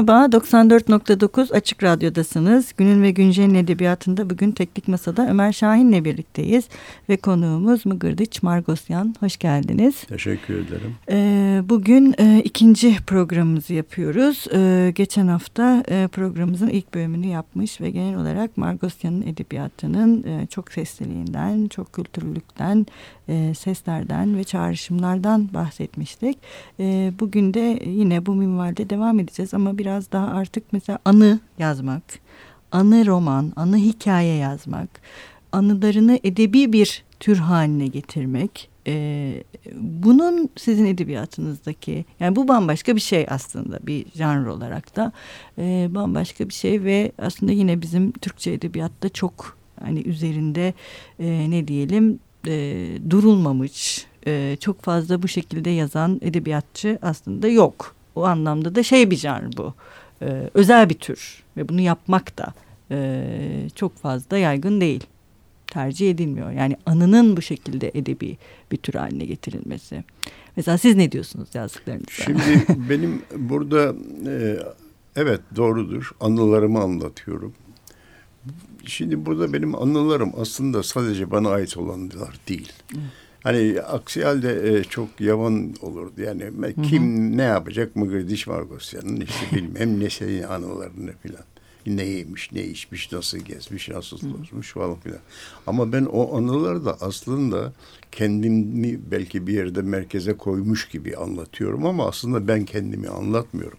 Merhaba, 0.00 0.36
94.9 0.36 1.52
Açık 1.52 1.82
Radyo'dasınız. 1.82 2.72
Günün 2.76 3.02
ve 3.02 3.10
Güncel'in 3.10 3.54
edebiyatında 3.54 4.30
bugün 4.30 4.52
Teknik 4.52 4.88
Masa'da 4.88 5.28
Ömer 5.30 5.52
Şahin'le 5.52 6.04
birlikteyiz. 6.04 6.68
Ve 7.08 7.16
konuğumuz 7.16 7.86
Mıgırdıç 7.86 8.42
Margosyan. 8.42 9.14
Hoş 9.20 9.36
geldiniz. 9.36 10.04
Teşekkür 10.04 10.54
ederim. 10.54 10.94
Ee, 11.10 11.49
bugün 11.68 12.14
e, 12.18 12.42
ikinci 12.44 12.96
programımızı 13.06 13.74
yapıyoruz. 13.74 14.46
Ee, 14.54 14.92
geçen 14.94 15.26
hafta 15.26 15.82
e, 15.88 16.08
programımızın 16.12 16.68
ilk 16.68 16.94
bölümünü 16.94 17.26
yapmış 17.26 17.80
ve 17.80 17.90
genel 17.90 18.16
olarak 18.16 18.56
Margosyan'ın 18.56 19.22
edebiyatının 19.22 20.22
e, 20.22 20.46
çok 20.46 20.72
sesliliğinden, 20.72 21.68
çok 21.68 21.92
kültürlülükten, 21.92 22.86
e, 23.28 23.54
seslerden 23.54 24.36
ve 24.36 24.44
çağrışımlardan 24.44 25.54
bahsetmiştik. 25.54 26.38
E, 26.80 27.12
bugün 27.20 27.54
de 27.54 27.82
yine 27.86 28.26
bu 28.26 28.34
minvalde 28.34 28.90
devam 28.90 29.20
edeceğiz 29.20 29.54
ama 29.54 29.78
biraz 29.78 30.12
daha 30.12 30.26
artık 30.26 30.72
mesela 30.72 30.98
anı 31.04 31.40
yazmak, 31.58 32.02
anı 32.72 33.06
roman, 33.06 33.52
anı 33.56 33.76
hikaye 33.76 34.36
yazmak, 34.36 35.00
anılarını 35.52 36.20
edebi 36.24 36.72
bir 36.72 37.04
tür 37.20 37.36
haline 37.36 37.86
getirmek. 37.86 38.69
Ee, 38.86 39.44
bunun 39.74 40.50
sizin 40.56 40.86
edebiyatınızdaki 40.86 42.04
yani 42.20 42.36
bu 42.36 42.48
bambaşka 42.48 42.96
bir 42.96 43.00
şey 43.00 43.26
aslında 43.30 43.78
bir 43.86 44.06
janr 44.14 44.46
olarak 44.46 44.96
da 44.96 45.12
e, 45.58 45.88
bambaşka 45.90 46.48
bir 46.48 46.54
şey 46.54 46.84
ve 46.84 47.12
aslında 47.18 47.52
yine 47.52 47.82
bizim 47.82 48.12
Türkçe 48.12 48.52
edebiyatta 48.52 49.08
çok 49.08 49.56
hani 49.82 50.00
üzerinde 50.00 50.74
e, 51.18 51.50
ne 51.50 51.68
diyelim 51.68 52.18
e, 52.46 52.86
durulmamış 53.10 54.06
e, 54.26 54.56
çok 54.60 54.82
fazla 54.82 55.22
bu 55.22 55.28
şekilde 55.28 55.70
yazan 55.70 56.20
edebiyatçı 56.22 56.98
aslında 57.02 57.48
yok. 57.48 57.94
O 58.14 58.24
anlamda 58.24 58.74
da 58.74 58.82
şey 58.82 59.10
bir 59.10 59.16
janr 59.16 59.56
bu. 59.56 59.74
E, 60.22 60.50
özel 60.54 60.90
bir 60.90 60.94
tür 60.94 61.42
ve 61.56 61.68
bunu 61.68 61.80
yapmak 61.80 62.38
da 62.38 62.54
e, 62.90 63.68
çok 63.74 63.96
fazla 63.96 64.38
yaygın 64.38 64.80
değil. 64.80 65.04
Tercih 65.70 66.10
edilmiyor. 66.10 66.50
Yani 66.50 66.76
anının 66.86 67.36
bu 67.36 67.42
şekilde 67.42 67.90
edebi 67.94 68.36
bir 68.72 68.76
tür 68.76 68.94
haline 68.94 69.24
getirilmesi. 69.24 70.04
Mesela 70.56 70.78
siz 70.78 70.96
ne 70.96 71.12
diyorsunuz 71.12 71.48
yazdıklarınızda? 71.54 72.10
Şimdi 72.10 72.42
benim 72.90 73.22
burada 73.36 73.94
e, 74.26 74.56
evet 75.16 75.40
doğrudur. 75.56 76.10
Anılarımı 76.20 76.80
anlatıyorum. 76.80 77.54
Şimdi 78.86 79.26
burada 79.26 79.52
benim 79.52 79.74
anılarım 79.74 80.32
aslında 80.36 80.82
sadece 80.82 81.30
bana 81.30 81.50
ait 81.50 81.76
olanlar 81.76 82.40
değil. 82.48 82.72
Hani 83.42 83.80
aksi 83.80 84.24
halde 84.24 84.78
e, 84.78 84.84
çok 84.84 85.20
yavan 85.20 85.74
olurdu. 85.82 86.20
Yani 86.20 86.42
Hı-hı. 86.42 86.82
kim 86.82 87.36
ne 87.36 87.42
yapacak 87.42 87.96
mı 87.96 88.28
diş 88.28 88.46
Margosyan'ın 88.46 89.20
işte 89.20 89.56
bilmem 89.56 90.00
ne 90.00 90.10
şeyin 90.10 90.42
anılarını 90.42 91.12
filan. 91.22 91.44
Ne 91.86 92.04
yemiş, 92.04 92.52
ne 92.52 92.64
içmiş, 92.64 93.12
nasıl 93.12 93.38
gezmiş, 93.38 93.88
nasıl 93.88 94.18
tozmuş 94.18 94.72
falan 94.72 95.00
filan. 95.00 95.18
Ama 95.66 95.92
ben 95.92 96.04
o 96.04 96.36
anıları 96.36 96.84
da 96.84 96.96
aslında 97.00 97.72
kendimi 98.12 99.10
belki 99.10 99.46
bir 99.46 99.52
yerde 99.52 99.82
merkeze 99.82 100.36
koymuş 100.36 100.88
gibi 100.88 101.16
anlatıyorum 101.16 101.86
ama 101.86 102.08
aslında 102.08 102.48
ben 102.48 102.64
kendimi 102.64 103.08
anlatmıyorum. 103.08 103.78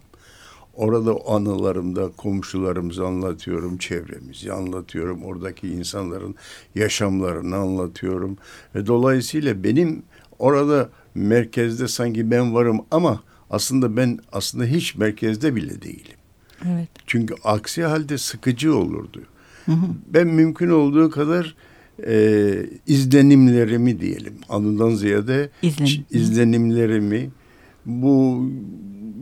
Orada 0.74 1.16
anılarımda 1.26 2.10
komşularımızı 2.16 3.06
anlatıyorum, 3.06 3.78
çevremizi 3.78 4.52
anlatıyorum, 4.52 5.24
oradaki 5.24 5.68
insanların 5.68 6.34
yaşamlarını 6.74 7.56
anlatıyorum. 7.56 8.36
Ve 8.74 8.86
dolayısıyla 8.86 9.64
benim 9.64 10.02
orada 10.38 10.90
merkezde 11.14 11.88
sanki 11.88 12.30
ben 12.30 12.54
varım 12.54 12.80
ama 12.90 13.22
aslında 13.50 13.96
ben 13.96 14.18
aslında 14.32 14.64
hiç 14.64 14.96
merkezde 14.96 15.56
bile 15.56 15.82
değilim. 15.82 16.16
Evet. 16.66 16.88
Çünkü 17.06 17.34
aksi 17.44 17.84
halde 17.84 18.18
sıkıcı 18.18 18.76
olurdu. 18.76 19.22
Hı 19.66 19.72
hı. 19.72 19.86
Ben 20.06 20.26
mümkün 20.26 20.68
olduğu 20.70 21.10
kadar 21.10 21.54
e, 22.06 22.52
izlenimlerimi 22.86 24.00
diyelim 24.00 24.34
anıdan 24.48 24.90
ziyade 24.90 25.50
İzlenim. 25.62 26.04
izlenimlerimi 26.10 27.30
bu 27.86 28.46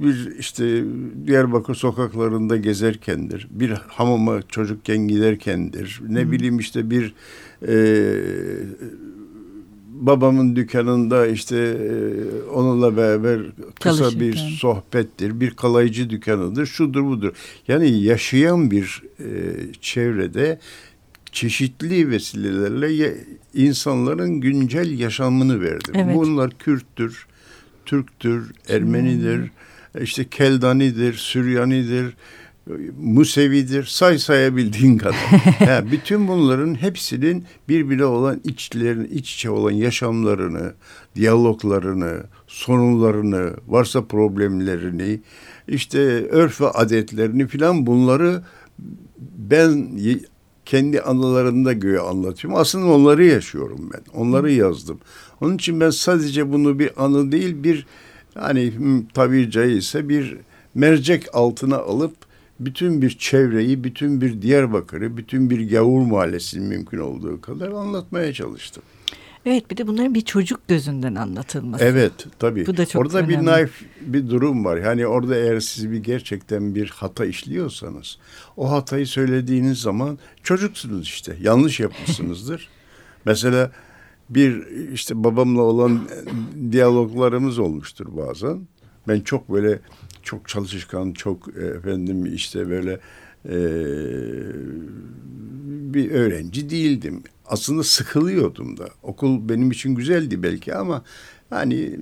bir 0.00 0.36
işte 0.38 0.84
Diyarbakır 1.26 1.74
sokaklarında 1.74 2.56
gezerkendir. 2.56 3.48
Bir 3.50 3.70
hamama 3.70 4.42
çocukken 4.42 4.98
giderkendir. 4.98 6.00
Ne 6.08 6.22
hmm. 6.22 6.32
bileyim 6.32 6.58
işte 6.58 6.90
bir 6.90 7.14
e, 7.68 7.74
babamın 9.90 10.56
dükkanında 10.56 11.26
işte 11.26 11.56
e, 11.56 12.50
onunla 12.50 12.96
beraber 12.96 13.40
kısa 13.80 14.20
bir 14.20 14.36
sohbettir. 14.36 15.40
Bir 15.40 15.50
kalaycı 15.50 16.10
dükkanıdır. 16.10 16.66
Şudur 16.66 17.04
budur. 17.04 17.32
Yani 17.68 18.02
yaşayan 18.02 18.70
bir 18.70 19.02
e, 19.20 19.28
çevrede 19.80 20.58
çeşitli 21.32 22.10
vesilelerle 22.10 23.14
insanların 23.54 24.40
güncel 24.40 24.98
yaşamını 24.98 25.60
verdim. 25.60 25.94
Evet. 25.96 26.16
Bunlar 26.16 26.50
Kürttür, 26.58 27.26
Türktür, 27.86 28.52
Ermenidir, 28.68 29.50
işte 30.00 30.24
Keldanidir, 30.28 31.14
Süryanidir, 31.14 32.14
Musevidir, 33.00 33.84
say 33.84 34.18
sayabildiğin 34.18 34.98
kadar. 34.98 35.16
yani 35.68 35.92
bütün 35.92 36.28
bunların 36.28 36.74
hepsinin 36.74 37.44
birbirine 37.68 38.04
olan 38.04 38.40
içlerini, 38.44 39.06
iç 39.06 39.34
içe 39.34 39.50
olan 39.50 39.70
yaşamlarını, 39.70 40.72
diyaloglarını, 41.14 42.22
sorunlarını, 42.46 43.52
varsa 43.68 44.04
problemlerini, 44.04 45.20
işte 45.68 45.98
örf 46.28 46.60
ve 46.60 46.68
adetlerini 46.68 47.46
filan 47.46 47.86
bunları 47.86 48.42
ben 49.38 49.98
kendi 50.64 51.00
anılarımda 51.00 51.72
göğe 51.72 51.98
anlatıyorum. 51.98 52.60
Aslında 52.60 52.86
onları 52.86 53.24
yaşıyorum 53.24 53.90
ben. 53.94 54.20
Onları 54.20 54.52
yazdım. 54.52 54.98
Onun 55.40 55.54
için 55.54 55.80
ben 55.80 55.90
sadece 55.90 56.52
bunu 56.52 56.78
bir 56.78 57.04
anı 57.04 57.32
değil 57.32 57.62
bir 57.62 57.86
yani 58.36 58.72
tabi 59.14 59.50
caizse 59.50 60.08
bir 60.08 60.36
mercek 60.74 61.34
altına 61.34 61.76
alıp 61.76 62.14
bütün 62.60 63.02
bir 63.02 63.10
çevreyi, 63.10 63.84
bütün 63.84 64.20
bir 64.20 64.42
Diyarbakır'ı, 64.42 65.16
bütün 65.16 65.50
bir 65.50 65.70
Gavur 65.70 66.06
mahallesini 66.06 66.66
mümkün 66.66 66.98
olduğu 66.98 67.40
kadar 67.40 67.68
anlatmaya 67.70 68.32
çalıştım. 68.32 68.82
Evet 69.46 69.70
bir 69.70 69.76
de 69.76 69.86
bunların 69.86 70.14
bir 70.14 70.20
çocuk 70.20 70.68
gözünden 70.68 71.14
anlatılması. 71.14 71.84
Evet 71.84 72.12
tabii. 72.38 72.66
Bu 72.66 72.76
da 72.76 72.86
çok 72.86 73.02
Orada 73.02 73.18
önemli. 73.18 73.38
bir 73.38 73.46
naif 73.46 73.82
bir 74.00 74.30
durum 74.30 74.64
var. 74.64 74.76
Yani 74.76 75.06
orada 75.06 75.36
eğer 75.36 75.60
siz 75.60 75.90
bir 75.90 75.96
gerçekten 75.96 76.74
bir 76.74 76.88
hata 76.88 77.24
işliyorsanız 77.24 78.18
o 78.56 78.70
hatayı 78.70 79.06
söylediğiniz 79.06 79.78
zaman 79.78 80.18
çocuksunuz 80.42 81.02
işte. 81.02 81.36
Yanlış 81.40 81.80
yapmışsınızdır. 81.80 82.68
Mesela 83.24 83.70
bir 84.30 84.66
işte 84.92 85.24
babamla 85.24 85.62
olan 85.62 86.00
diyaloglarımız 86.72 87.58
olmuştur 87.58 88.06
bazen. 88.16 88.60
Ben 89.08 89.20
çok 89.20 89.52
böyle 89.52 89.78
çok 90.22 90.48
çalışkan, 90.48 91.12
çok 91.12 91.48
e, 91.56 91.66
efendim 91.66 92.34
işte 92.34 92.70
böyle 92.70 93.00
e, 93.44 93.56
bir 95.94 96.10
öğrenci 96.10 96.70
değildim. 96.70 97.22
Aslında 97.46 97.82
sıkılıyordum 97.82 98.76
da. 98.76 98.88
Okul 99.02 99.48
benim 99.48 99.70
için 99.70 99.94
güzeldi 99.94 100.42
belki 100.42 100.74
ama 100.74 101.02
hani 101.50 101.96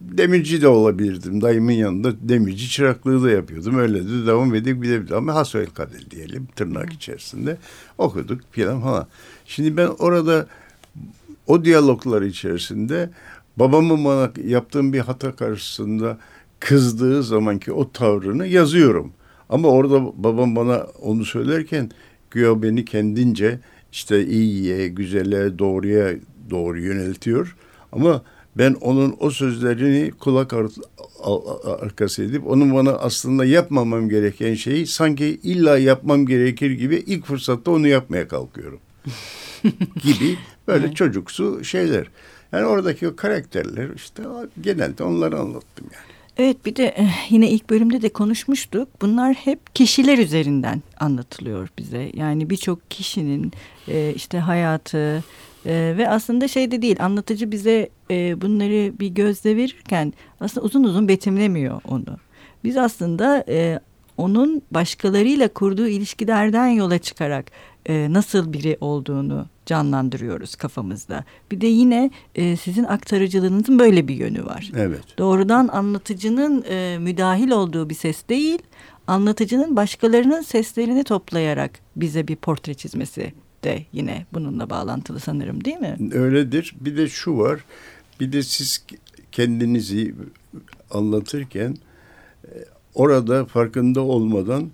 demirci 0.00 0.62
de 0.62 0.68
olabilirdim. 0.68 1.40
Dayımın 1.40 1.72
yanında 1.72 2.28
demirci 2.28 2.68
çıraklığı 2.68 3.22
da 3.24 3.30
yapıyordum. 3.30 3.78
Öyle 3.78 4.04
de 4.04 4.26
devam 4.26 4.54
edip 4.54 4.82
gidebilirdim. 4.82 5.16
Ama 5.16 5.34
hasbel 5.34 5.66
kader 5.66 6.10
diyelim 6.10 6.48
tırnak 6.56 6.92
içerisinde 6.92 7.58
okuduk 7.98 8.40
falan 8.52 8.80
falan. 8.80 9.06
Şimdi 9.46 9.76
ben 9.76 9.86
orada 9.86 10.46
o 11.46 11.64
diyaloglar 11.64 12.22
içerisinde 12.22 13.10
babamın 13.56 14.04
bana 14.04 14.30
yaptığım 14.44 14.92
bir 14.92 15.00
hata 15.00 15.36
karşısında 15.36 16.18
kızdığı 16.60 17.22
zamanki 17.22 17.72
o 17.72 17.92
tavrını 17.92 18.46
yazıyorum. 18.46 19.12
Ama 19.48 19.68
orada 19.68 20.22
babam 20.24 20.56
bana 20.56 20.86
onu 21.00 21.24
söylerken 21.24 21.90
güya 22.30 22.62
beni 22.62 22.84
kendince 22.84 23.60
işte 23.92 24.26
iyiye, 24.26 24.88
güzele, 24.88 25.58
doğruya 25.58 26.14
doğru 26.50 26.80
yöneltiyor. 26.80 27.56
Ama 27.92 28.22
ben 28.58 28.74
onun 28.80 29.16
o 29.20 29.30
sözlerini 29.30 30.10
kulak 30.10 30.52
ar 30.52 30.66
arkası 31.80 32.22
edip 32.22 32.46
onun 32.46 32.74
bana 32.74 32.90
aslında 32.92 33.44
yapmamam 33.44 34.08
gereken 34.08 34.54
şeyi 34.54 34.86
sanki 34.86 35.40
illa 35.42 35.78
yapmam 35.78 36.26
gerekir 36.26 36.70
gibi 36.70 36.96
ilk 36.96 37.26
fırsatta 37.26 37.70
onu 37.70 37.88
yapmaya 37.88 38.28
kalkıyorum. 38.28 38.80
gibi 40.02 40.38
böyle 40.68 40.86
evet. 40.86 40.96
çocuksu 40.96 41.64
şeyler. 41.64 42.10
Yani 42.52 42.66
oradaki 42.66 43.08
o 43.08 43.16
karakterler 43.16 43.88
işte 43.96 44.22
genelde 44.60 45.04
onları 45.04 45.38
anlattım 45.38 45.86
yani. 45.92 46.17
Evet 46.38 46.66
bir 46.66 46.76
de 46.76 46.94
eh, 46.96 47.32
yine 47.32 47.50
ilk 47.50 47.70
bölümde 47.70 48.02
de 48.02 48.08
konuşmuştuk. 48.08 48.88
Bunlar 49.02 49.34
hep 49.34 49.74
kişiler 49.74 50.18
üzerinden 50.18 50.82
anlatılıyor 51.00 51.68
bize. 51.78 52.10
Yani 52.14 52.50
birçok 52.50 52.90
kişinin 52.90 53.52
eh, 53.88 54.14
işte 54.14 54.38
hayatı 54.38 55.16
eh, 55.66 55.96
ve 55.96 56.08
aslında 56.08 56.48
şey 56.48 56.70
de 56.70 56.82
değil 56.82 57.04
anlatıcı 57.04 57.52
bize 57.52 57.88
bunları 58.40 58.98
bir 59.00 59.08
gözle 59.08 59.56
verirken 59.56 60.12
aslında 60.40 60.66
uzun 60.66 60.84
uzun 60.84 61.08
betimlemiyor 61.08 61.80
onu. 61.88 62.16
Biz 62.64 62.76
aslında 62.76 63.44
onun 64.16 64.62
başkalarıyla 64.70 65.48
kurduğu 65.48 65.88
ilişkilerden 65.88 66.66
yola 66.66 66.98
çıkarak 66.98 67.46
nasıl 67.88 68.52
biri 68.52 68.76
olduğunu 68.80 69.46
canlandırıyoruz 69.66 70.56
kafamızda. 70.56 71.24
Bir 71.50 71.60
de 71.60 71.66
yine 71.66 72.10
e, 72.34 72.56
sizin 72.56 72.84
aktarıcılığınızın 72.84 73.78
böyle 73.78 74.08
bir 74.08 74.14
yönü 74.14 74.44
var. 74.44 74.70
Evet. 74.76 75.18
Doğrudan 75.18 75.68
anlatıcının 75.68 76.64
e, 76.68 76.98
müdahil 77.00 77.50
olduğu 77.50 77.90
bir 77.90 77.94
ses 77.94 78.28
değil, 78.28 78.58
anlatıcının 79.06 79.76
başkalarının 79.76 80.42
seslerini 80.42 81.04
toplayarak 81.04 81.80
bize 81.96 82.28
bir 82.28 82.36
portre 82.36 82.74
çizmesi 82.74 83.32
de 83.64 83.84
yine 83.92 84.26
bununla 84.32 84.70
bağlantılı 84.70 85.20
sanırım 85.20 85.64
değil 85.64 85.78
mi? 85.78 85.96
Öyledir. 86.12 86.74
Bir 86.80 86.96
de 86.96 87.08
şu 87.08 87.38
var. 87.38 87.64
Bir 88.20 88.32
de 88.32 88.42
siz 88.42 88.84
kendinizi 89.32 90.14
anlatırken 90.90 91.76
e, 92.44 92.50
orada 92.94 93.44
farkında 93.44 94.00
olmadan 94.00 94.70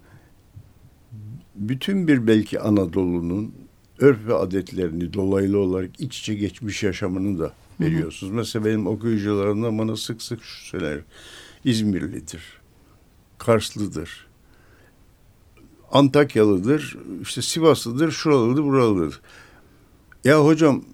bütün 1.55 2.09
bir 2.09 2.27
belki 2.27 2.61
Anadolu'nun 2.61 3.55
örf 3.99 4.27
ve 4.27 4.35
adetlerini 4.35 5.13
dolaylı 5.13 5.59
olarak 5.59 6.01
iç 6.01 6.21
içe 6.21 6.35
geçmiş 6.35 6.83
yaşamını 6.83 7.39
da 7.39 7.53
veriyorsunuz. 7.81 8.31
Hı 8.31 8.35
hı. 8.35 8.39
Mesela 8.39 8.65
benim 8.65 8.87
okuyucularımda 8.87 9.79
bana 9.79 9.97
sık 9.97 10.23
sık 10.23 10.45
şu 10.45 10.65
söyler. 10.65 11.01
İzmirlidir, 11.65 12.43
Karslıdır, 13.39 14.27
Antakyalıdır, 15.93 16.97
işte 17.23 17.43
Sivaslıdır, 17.43 18.11
şuralıdır, 18.11 18.65
buralıdır. 18.65 19.21
Ya 20.25 20.45
hocam 20.45 20.85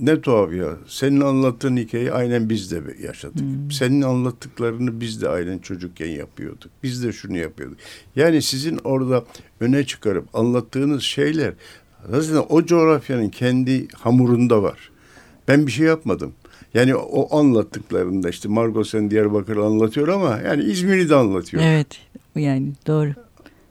ne 0.00 0.20
tuhaf 0.20 0.52
ya. 0.52 0.76
Senin 0.86 1.20
anlattığın 1.20 1.76
hikayeyi 1.76 2.12
aynen 2.12 2.50
biz 2.50 2.70
de 2.70 2.82
yaşadık. 3.02 3.40
Hmm. 3.40 3.70
Senin 3.70 4.02
anlattıklarını 4.02 5.00
biz 5.00 5.22
de 5.22 5.28
aynen 5.28 5.58
çocukken 5.58 6.08
yapıyorduk. 6.08 6.70
Biz 6.82 7.04
de 7.04 7.12
şunu 7.12 7.36
yapıyorduk. 7.36 7.78
Yani 8.16 8.42
sizin 8.42 8.80
orada 8.84 9.24
öne 9.60 9.86
çıkarıp 9.86 10.24
anlattığınız 10.34 11.02
şeyler 11.02 11.52
Zaten 12.10 12.46
o 12.48 12.64
coğrafyanın 12.66 13.28
kendi 13.28 13.88
hamurunda 13.88 14.62
var. 14.62 14.90
Ben 15.48 15.66
bir 15.66 15.72
şey 15.72 15.86
yapmadım. 15.86 16.32
Yani 16.74 16.94
o 16.94 17.38
anlattıklarında 17.38 18.28
işte 18.28 18.48
Margot 18.48 18.88
Sen 18.88 19.10
Diyarbakır 19.10 19.56
anlatıyor 19.56 20.08
ama 20.08 20.38
yani 20.44 20.62
İzmir'i 20.62 21.08
de 21.08 21.14
anlatıyor. 21.14 21.62
Evet 21.62 21.86
yani 22.36 22.72
doğru. 22.86 23.10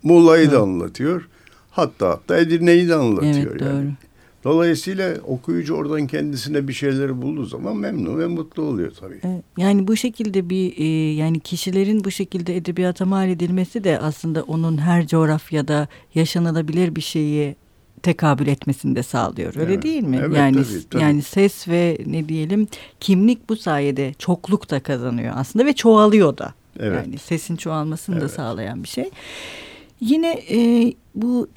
Muğla'yı 0.04 0.52
da 0.52 0.62
anlatıyor. 0.62 1.28
Hatta 1.72 2.10
hatta 2.10 2.38
Edirne'yi 2.38 2.90
de 2.90 2.96
anlatıyor. 2.96 3.52
Evet 3.52 3.60
doğru. 3.60 3.88
Dolayısıyla 4.44 5.16
okuyucu 5.28 5.74
oradan 5.74 6.08
kendisine 6.08 6.68
bir 6.68 6.74
şeyleri 6.74 7.22
bulduğu 7.22 7.46
zaman 7.46 7.78
memnun 7.78 8.20
ve 8.20 8.28
mutlu 8.28 8.64
oluyor 8.64 8.92
tabii. 9.00 9.20
Yani 9.58 9.88
bu 9.88 9.96
şekilde 9.96 10.50
bir 10.50 10.78
e, 10.78 11.14
yani 11.14 11.40
kişilerin 11.40 12.04
bu 12.04 12.12
şekilde 12.12 12.56
edebiyata 12.56 13.06
mal 13.06 13.30
edilmesi 13.30 13.84
de 13.84 14.00
aslında 14.00 14.44
onun 14.44 14.78
her 14.78 15.08
coğrafyada 15.08 15.88
yaşanılabilir 16.16 16.96
bir 16.96 17.02
şeyi 17.02 17.56
tekabül 18.04 18.48
etmesini 18.48 18.96
de 18.96 19.04
sağlıyor. 19.04 19.54
Öyle 19.56 19.74
evet. 19.74 19.84
değil 19.84 20.04
mi? 20.04 20.20
Evet, 20.22 20.38
yani 20.38 20.56
tabii, 20.56 20.90
tabii. 20.90 21.04
yani 21.04 21.22
ses 21.22 21.68
ve 21.68 21.98
ne 22.06 22.30
diyelim 22.30 22.68
kimlik 23.00 23.50
bu 23.50 23.56
sayede 23.56 24.14
çokluk 24.14 24.70
da 24.70 24.80
kazanıyor 24.80 25.34
aslında 25.38 25.66
ve 25.66 25.74
çoğalıyor 25.74 26.38
da. 26.38 26.54
Evet. 26.80 27.06
Yani 27.06 27.18
sesin 27.18 27.56
çoğalmasını 27.56 28.16
evet. 28.16 28.24
da 28.24 28.30
sağlayan 28.30 28.84
bir 28.84 28.88
şey. 28.88 29.10
Yine 30.00 30.42
e, 30.52 30.94
bu 31.16 31.48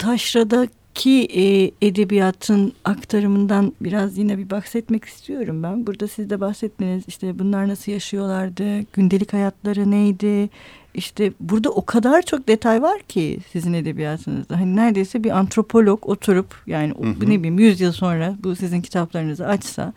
taşradaki 0.97 1.27
e, 1.41 1.71
edebiyatın 1.87 2.73
aktarımından 2.85 3.73
biraz 3.81 4.17
yine 4.17 4.37
bir 4.37 4.49
bahsetmek 4.49 5.05
istiyorum 5.05 5.63
ben. 5.63 5.87
Burada 5.87 6.07
siz 6.07 6.29
de 6.29 6.41
bahsettiniz 6.41 7.03
işte 7.07 7.39
bunlar 7.39 7.67
nasıl 7.67 7.91
yaşıyorlardı, 7.91 8.79
gündelik 8.93 9.33
hayatları 9.33 9.91
neydi, 9.91 10.49
işte 10.93 11.33
burada 11.39 11.69
o 11.69 11.85
kadar 11.85 12.21
çok 12.21 12.47
detay 12.47 12.81
var 12.81 13.01
ki 13.01 13.39
sizin 13.51 13.73
edebiyatınızda. 13.73 14.59
Hani 14.59 14.75
neredeyse 14.75 15.23
bir 15.23 15.31
antropolog 15.31 16.09
oturup 16.09 16.55
yani 16.67 16.93
hı 16.93 17.03
hı. 17.03 17.29
ne 17.29 17.37
bileyim 17.37 17.59
yüz 17.59 17.81
yıl 17.81 17.91
sonra 17.91 18.35
bu 18.43 18.55
sizin 18.55 18.81
kitaplarınızı 18.81 19.47
açsa 19.47 19.93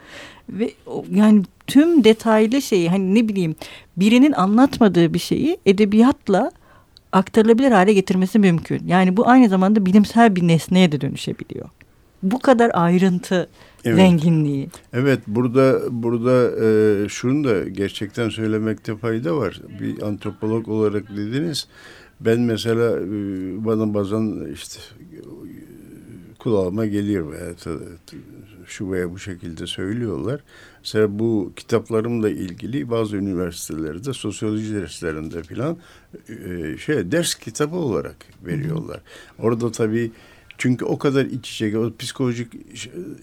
ve 0.49 0.71
yani 1.11 1.43
tüm 1.67 2.05
detaylı 2.05 2.63
şeyi 2.63 2.89
hani 2.89 3.15
ne 3.15 3.29
bileyim 3.29 3.55
birinin 3.97 4.33
anlatmadığı 4.33 5.15
bir 5.15 5.19
şeyi 5.19 5.59
edebiyatla 5.67 6.51
aktarılabilir 7.13 7.71
hale 7.71 7.93
getirmesi 7.93 8.39
mümkün. 8.39 8.87
Yani 8.87 9.17
bu 9.17 9.29
aynı 9.29 9.49
zamanda 9.49 9.87
bilimsel 9.87 10.37
bir 10.37 10.49
nesneye 10.49 10.93
de 10.93 11.01
dönüşebiliyor. 11.01 11.69
Bu 12.23 12.39
kadar 12.39 12.71
ayrıntı 12.75 13.49
evet. 13.85 13.97
zenginliği. 13.97 14.69
Evet 14.93 15.21
burada 15.27 15.81
burada 15.91 16.65
e, 16.65 17.09
şunu 17.09 17.45
da 17.45 17.69
gerçekten 17.69 18.29
söylemekte 18.29 18.97
fayda 18.97 19.37
var. 19.37 19.61
Bir 19.81 20.03
antropolog 20.03 20.69
olarak 20.69 21.09
dediniz. 21.17 21.69
Ben 22.21 22.41
mesela 22.41 22.97
e, 22.97 23.07
bana 23.65 23.95
bazen 23.95 24.53
işte 24.53 24.81
kulağıma 26.39 26.87
geliyor 26.87 27.33
veya 27.33 27.55
şu 28.71 28.91
veya 28.91 29.13
bu 29.13 29.19
şekilde 29.19 29.67
söylüyorlar. 29.67 30.41
Mesela 30.79 31.19
bu 31.19 31.53
kitaplarımla 31.57 32.31
ilgili 32.31 32.91
bazı 32.91 33.17
üniversitelerde 33.17 34.13
sosyoloji 34.13 34.75
derslerinde 34.75 35.43
filan 35.43 35.77
e, 36.29 36.77
şey 36.79 37.13
ders 37.13 37.35
kitabı 37.35 37.77
olarak 37.77 38.17
veriyorlar. 38.47 39.01
Orada 39.39 39.73
tabii 39.73 40.13
çünkü 40.59 40.85
o 40.85 40.99
kadar 40.99 41.25
iç 41.25 41.51
içe, 41.51 41.79
o 41.79 41.93
psikolojik 41.99 42.53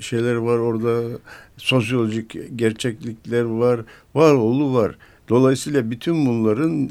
şeyler 0.01 0.35
var 0.35 0.57
orada, 0.57 1.19
sosyolojik 1.57 2.35
gerçeklikler 2.55 3.41
var, 3.43 3.81
var 4.15 4.33
oğlu 4.33 4.73
var. 4.73 4.97
Dolayısıyla 5.29 5.91
bütün 5.91 6.25
bunların 6.25 6.89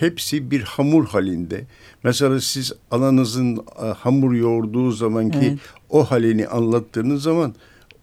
hepsi 0.00 0.50
bir 0.50 0.62
hamur 0.62 1.06
halinde. 1.06 1.64
Mesela 2.02 2.40
siz 2.40 2.72
ananızın 2.90 3.64
hamur 3.96 4.32
yoğurduğu 4.34 4.90
zamanki 4.90 5.38
evet. 5.38 5.58
O 5.90 6.04
halini 6.04 6.48
anlattığınız 6.48 7.22
zaman 7.22 7.54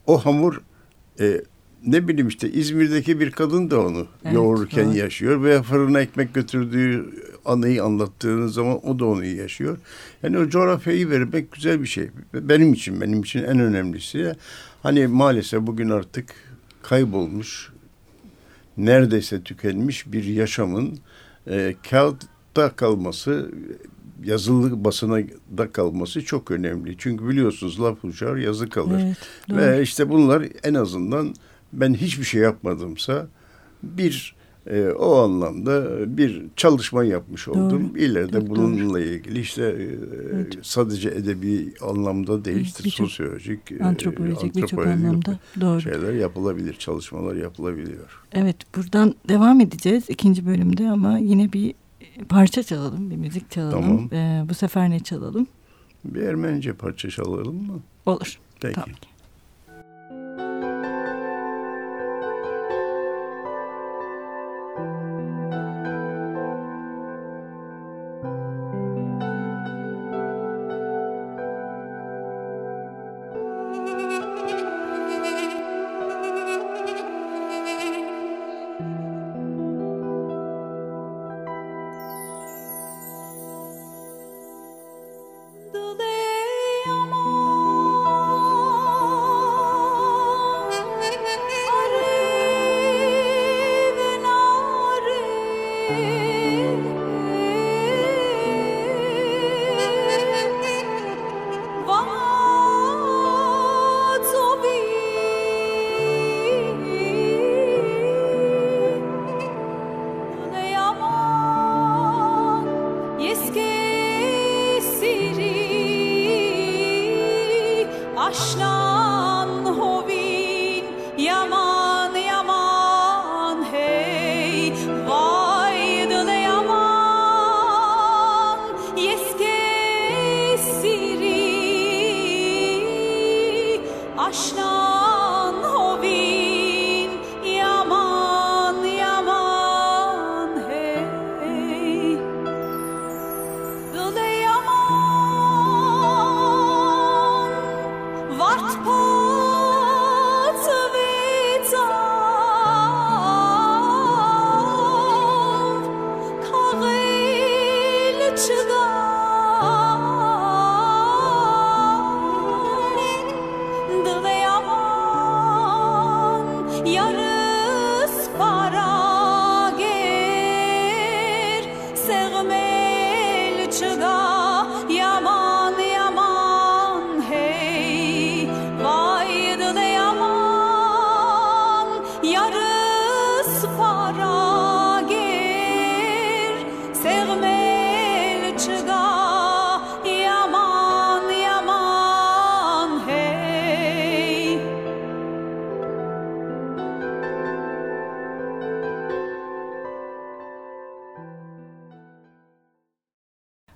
o 0.08 0.18
hamur 0.18 0.62
e, 1.20 1.42
ne 1.86 2.08
bileyim 2.08 2.28
işte 2.28 2.52
İzmir'deki 2.52 3.20
bir 3.20 3.32
kadın 3.32 3.72
da 3.72 3.82
onu 3.82 4.08
evet, 4.24 4.36
yoğururken 4.36 4.86
doğru. 4.86 4.98
yaşıyor 4.98 5.44
veya 5.44 5.64
fırına 5.64 6.02
ekmek 6.02 6.34
götürdüğü 6.34 7.06
anıyı 7.46 7.84
anlattığınız 7.84 8.54
zaman 8.54 8.88
o 8.88 9.00
da 9.00 9.06
onu 9.06 9.26
yaşıyor. 9.26 9.78
Yani 10.24 10.38
o 10.38 10.50
coğrafyayı 10.50 11.10
vermek 11.10 11.52
güzel 11.52 11.82
bir 11.82 11.88
şey. 11.88 12.10
Benim 12.34 12.74
için, 12.74 13.02
benim 13.02 13.22
için 13.22 13.44
en 13.44 13.60
önemlisi 13.60 14.36
hani 14.84 15.08
maalesef 15.08 15.62
bugün 15.62 15.90
artık 15.90 16.34
kaybolmuş, 16.82 17.72
neredeyse 18.78 19.44
tükenmiş 19.44 20.12
bir 20.12 20.24
yaşamın 20.24 21.00
e, 21.48 21.76
kağıtta 21.90 22.76
kalması, 22.76 23.52
yazılı 24.24 24.84
basına 24.84 25.18
da 25.58 25.72
kalması 25.72 26.26
çok 26.26 26.52
önemli. 26.52 26.96
Çünkü 26.98 27.28
biliyorsunuz 27.28 27.82
laf 27.82 28.06
uçar, 28.06 28.36
yazı 28.36 28.70
kalır. 28.70 29.02
Evet, 29.02 29.18
Ve 29.50 29.82
işte 29.82 30.10
bunlar 30.10 30.48
en 30.64 30.74
azından 30.74 31.36
ben 31.74 31.94
hiçbir 31.94 32.24
şey 32.24 32.42
yapmadımsa 32.42 33.28
bir 33.84 34.36
e, 34.68 34.90
o 34.90 35.16
anlamda 35.16 35.88
bir 36.18 36.44
çalışma 36.56 37.04
yapmış 37.04 37.48
oldum. 37.48 37.90
Doğru. 37.90 37.98
İleride 37.98 38.40
Çok 38.40 38.50
bununla 38.50 38.94
doğru. 38.94 39.00
ilgili 39.00 39.40
işte 39.40 39.64
e, 39.64 39.88
evet. 40.34 40.58
sadece 40.62 41.10
edebi 41.10 41.74
anlamda 41.82 42.46
değil, 42.46 42.62
işte 42.62 42.90
sosyolojik, 42.90 43.72
e, 43.72 43.84
antropolojik 43.84 44.56
birçok 44.56 44.88
anlamda 44.88 45.40
doğru. 45.62 45.82
şeyler 45.82 46.14
yapılabilir, 46.14 46.74
çalışmalar 46.74 47.36
yapılabiliyor. 47.36 48.22
Evet, 48.32 48.76
buradan 48.76 49.16
devam 49.30 49.62
edeceğiz 49.62 50.04
ikinci 50.08 50.46
bölümde 50.46 50.90
ama 50.90 51.18
yine 51.18 51.54
bir 51.54 51.74
parça 52.30 52.64
çalalım, 52.64 53.10
bir 53.12 53.16
müzik 53.16 53.52
çalalım. 53.52 53.82
Tamam. 53.82 54.10
Ee, 54.14 54.50
bu 54.50 54.54
sefer 54.54 54.90
ne 54.90 55.00
çalalım? 55.00 55.48
Bir 56.06 56.22
Ermenice 56.22 56.74
parça 56.74 57.10
çalalım 57.10 57.68
mı? 57.68 57.80
Olur. 58.06 58.40
Peki. 58.62 58.76
Tamam. 58.76 58.90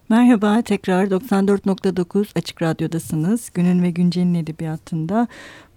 Merhaba, 0.10 0.62
tekrar 0.62 1.06
94.9 1.06 2.28
Açık 2.36 2.62
Radyo'dasınız. 2.62 3.50
Günün 3.54 3.84
ve 3.84 3.92
Güncel'in 3.92 4.34
edebiyatında 4.34 5.28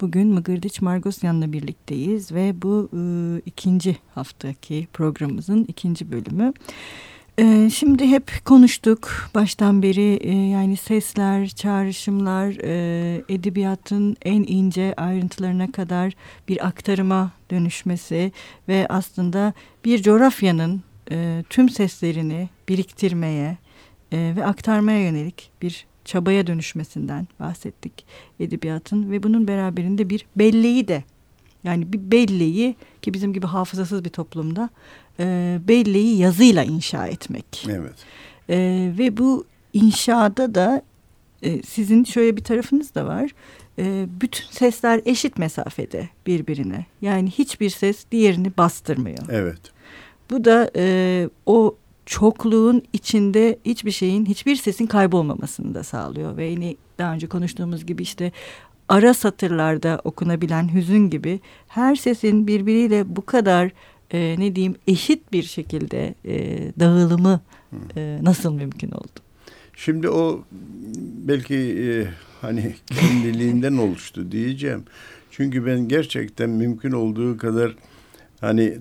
bugün 0.01 0.29
Mıgırdiç 0.29 0.81
Margosyan'la 0.81 1.53
birlikteyiz 1.53 2.33
ve 2.33 2.63
bu 2.63 2.89
e, 2.93 3.01
ikinci 3.47 3.97
haftaki 4.15 4.89
programımızın 4.93 5.65
ikinci 5.69 6.13
bölümü. 6.13 6.53
E, 7.39 7.71
şimdi 7.71 8.07
hep 8.07 8.45
konuştuk 8.45 9.31
baştan 9.35 9.83
beri 9.83 10.19
e, 10.23 10.33
yani 10.33 10.77
sesler, 10.77 11.49
çağrışımlar, 11.49 12.49
e, 12.65 13.23
edebiyatın 13.29 14.17
en 14.23 14.45
ince 14.49 14.95
ayrıntılarına 14.97 15.73
kadar 15.73 16.13
bir 16.49 16.67
aktarıma 16.67 17.31
dönüşmesi 17.51 18.33
ve 18.69 18.87
aslında 18.89 19.53
bir 19.85 20.03
coğrafyanın 20.03 20.83
e, 21.11 21.45
tüm 21.51 21.69
seslerini 21.69 22.49
biriktirmeye, 22.69 23.57
e, 24.13 24.33
ve 24.37 24.45
aktarmaya 24.45 25.03
yönelik 25.03 25.51
bir 25.63 25.87
çabaya 26.05 26.47
dönüşmesinden 26.47 27.29
bahsettik 27.41 28.07
edebiyatın 28.41 29.11
ve 29.11 29.23
bunun 29.23 29.49
beraberinde 29.49 30.11
bir 30.11 30.27
belleği 30.37 30.89
de 30.89 31.05
yani 31.65 31.93
bir 31.93 32.11
belleği 32.11 32.77
ki 33.03 33.15
bizim 33.15 33.33
gibi 33.33 33.47
hafızasız 33.47 34.05
bir 34.05 34.11
toplumda 34.11 34.71
e, 35.21 35.59
belleği 35.69 36.19
yazıyla 36.19 36.65
inşa 36.65 37.07
etmek. 37.07 37.67
Evet. 37.71 37.95
E, 38.49 38.57
ve 38.99 39.17
bu 39.17 39.47
inşada 39.73 40.55
da 40.55 40.83
e, 41.43 41.63
sizin 41.63 42.05
şöyle 42.05 42.37
bir 42.37 42.45
tarafınız 42.45 42.95
da 42.95 43.07
var. 43.07 43.31
E, 43.79 44.07
bütün 44.21 44.45
sesler 44.51 45.01
eşit 45.05 45.39
mesafede 45.39 46.09
birbirine. 46.27 46.87
Yani 47.03 47.31
hiçbir 47.31 47.71
ses 47.71 48.05
diğerini 48.13 48.57
bastırmıyor. 48.57 49.19
Evet. 49.31 49.61
Bu 50.31 50.45
da 50.45 50.71
e, 50.77 51.29
o 51.47 51.77
çokluğun 52.11 52.83
içinde 52.93 53.59
hiçbir 53.65 53.91
şeyin, 53.91 54.27
hiçbir 54.27 54.57
sesin 54.57 54.87
kaybolmamasını 54.87 55.75
da 55.75 55.83
sağlıyor. 55.83 56.37
Ve 56.37 56.45
yine 56.47 56.77
daha 56.99 57.15
önce 57.15 57.27
konuştuğumuz 57.27 57.87
gibi 57.87 58.03
işte 58.03 58.33
ara 58.89 59.15
satırlarda 59.15 60.01
okunabilen 60.05 60.75
hüzün 60.75 61.11
gibi 61.11 61.41
her 61.69 61.97
sesin 61.97 62.47
birbiriyle 62.47 63.17
bu 63.17 63.27
kadar 63.27 63.71
e, 64.11 64.37
ne 64.39 64.57
diyeyim 64.57 64.77
eşit 64.87 65.33
bir 65.33 65.43
şekilde 65.43 66.15
e, 66.25 66.59
dağılımı 66.81 67.41
e, 67.97 68.19
nasıl 68.23 68.53
mümkün 68.53 68.91
oldu? 68.91 69.21
Şimdi 69.77 70.09
o 70.09 70.45
belki 71.29 71.57
e, 71.57 72.07
hani 72.41 72.75
kendiliğinden 72.87 73.77
oluştu 73.77 74.33
diyeceğim. 74.33 74.85
Çünkü 75.31 75.67
ben 75.67 75.89
gerçekten 75.89 76.51
mümkün 76.51 76.93
olduğu 76.93 77.37
kadar 77.39 77.77
hani 78.41 78.79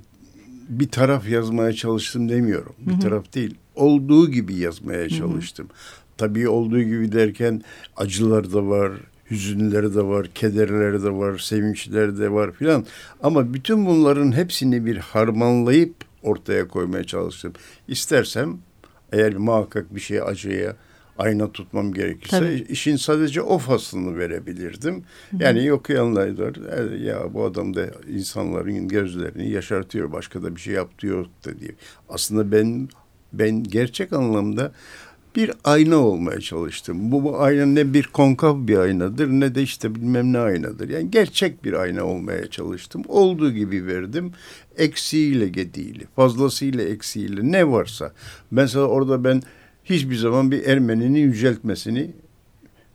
bir 0.70 0.88
taraf 0.88 1.30
yazmaya 1.30 1.74
çalıştım 1.74 2.30
demiyorum. 2.30 2.76
Bir 2.80 2.92
hı 2.92 2.96
hı. 2.96 3.00
taraf 3.00 3.34
değil. 3.34 3.56
Olduğu 3.76 4.32
gibi 4.32 4.56
yazmaya 4.56 5.10
çalıştım. 5.10 5.66
Hı 5.66 5.74
hı. 5.74 5.78
Tabii 6.18 6.50
olduğu 6.50 6.82
gibi 6.82 7.12
derken 7.12 7.62
acılar 7.98 8.54
da 8.54 8.68
var, 8.68 8.92
hüzünleri 9.32 9.96
de 9.96 10.02
var, 10.04 10.28
kederleri 10.36 11.04
de 11.04 11.12
var, 11.12 11.38
sevinçleri 11.38 12.18
de 12.18 12.32
var 12.32 12.52
filan. 12.52 12.86
Ama 13.24 13.54
bütün 13.54 13.86
bunların 13.86 14.32
hepsini 14.32 14.86
bir 14.86 14.98
harmanlayıp 14.98 15.94
ortaya 16.24 16.68
koymaya 16.68 17.04
çalıştım. 17.04 17.54
İstersem 17.88 18.58
eğer 19.12 19.36
muhakkak 19.36 19.96
bir 19.96 20.00
şey 20.00 20.22
acıya, 20.22 20.76
ayna 21.20 21.52
tutmam 21.52 21.94
gerekirse 21.94 22.40
Tabii. 22.40 22.66
işin 22.70 22.96
sadece 22.96 23.42
o 23.42 23.58
faslını 23.58 24.18
verebilirdim. 24.18 25.04
Yani 25.40 25.74
okuyanlar 25.74 26.28
e, 26.28 27.06
ya 27.06 27.34
bu 27.34 27.44
adam 27.44 27.76
da 27.76 27.86
insanların 28.18 28.88
gözlerini 28.88 29.50
yaşartıyor 29.50 30.12
başka 30.12 30.44
da 30.44 30.56
bir 30.56 30.62
şey 30.62 30.74
yapıyor 30.74 31.26
da 31.46 31.60
diye. 31.60 31.72
Aslında 32.10 32.52
ben 32.52 32.90
ben 33.34 33.64
gerçek 33.64 34.14
anlamda 34.14 34.72
bir 35.36 35.52
ayna 35.64 35.98
olmaya 35.98 36.40
çalıştım. 36.40 37.12
Bu, 37.12 37.24
bu 37.24 37.42
ayna 37.42 37.66
ne 37.66 37.94
bir 37.94 38.04
konkav 38.04 38.68
bir 38.68 38.78
aynadır 38.78 39.28
ne 39.28 39.56
de 39.56 39.64
işte 39.64 39.96
bilmem 39.96 40.34
ne 40.34 40.40
aynadır. 40.40 40.90
Yani 40.90 41.12
gerçek 41.12 41.64
bir 41.64 41.74
ayna 41.74 42.04
olmaya 42.04 42.50
çalıştım. 42.50 43.02
Olduğu 43.08 43.52
gibi 43.52 43.86
verdim. 43.86 44.32
Eksiğiyle 44.78 45.50
gediğiyle, 45.50 46.04
fazlasıyla 46.16 46.84
eksiğiyle 46.84 47.52
ne 47.52 47.68
varsa. 47.68 48.14
Mesela 48.52 48.86
orada 48.86 49.24
ben 49.24 49.42
hiçbir 49.90 50.16
zaman 50.16 50.52
bir 50.52 50.66
Ermeninin 50.66 51.20
yüceltmesini 51.20 52.12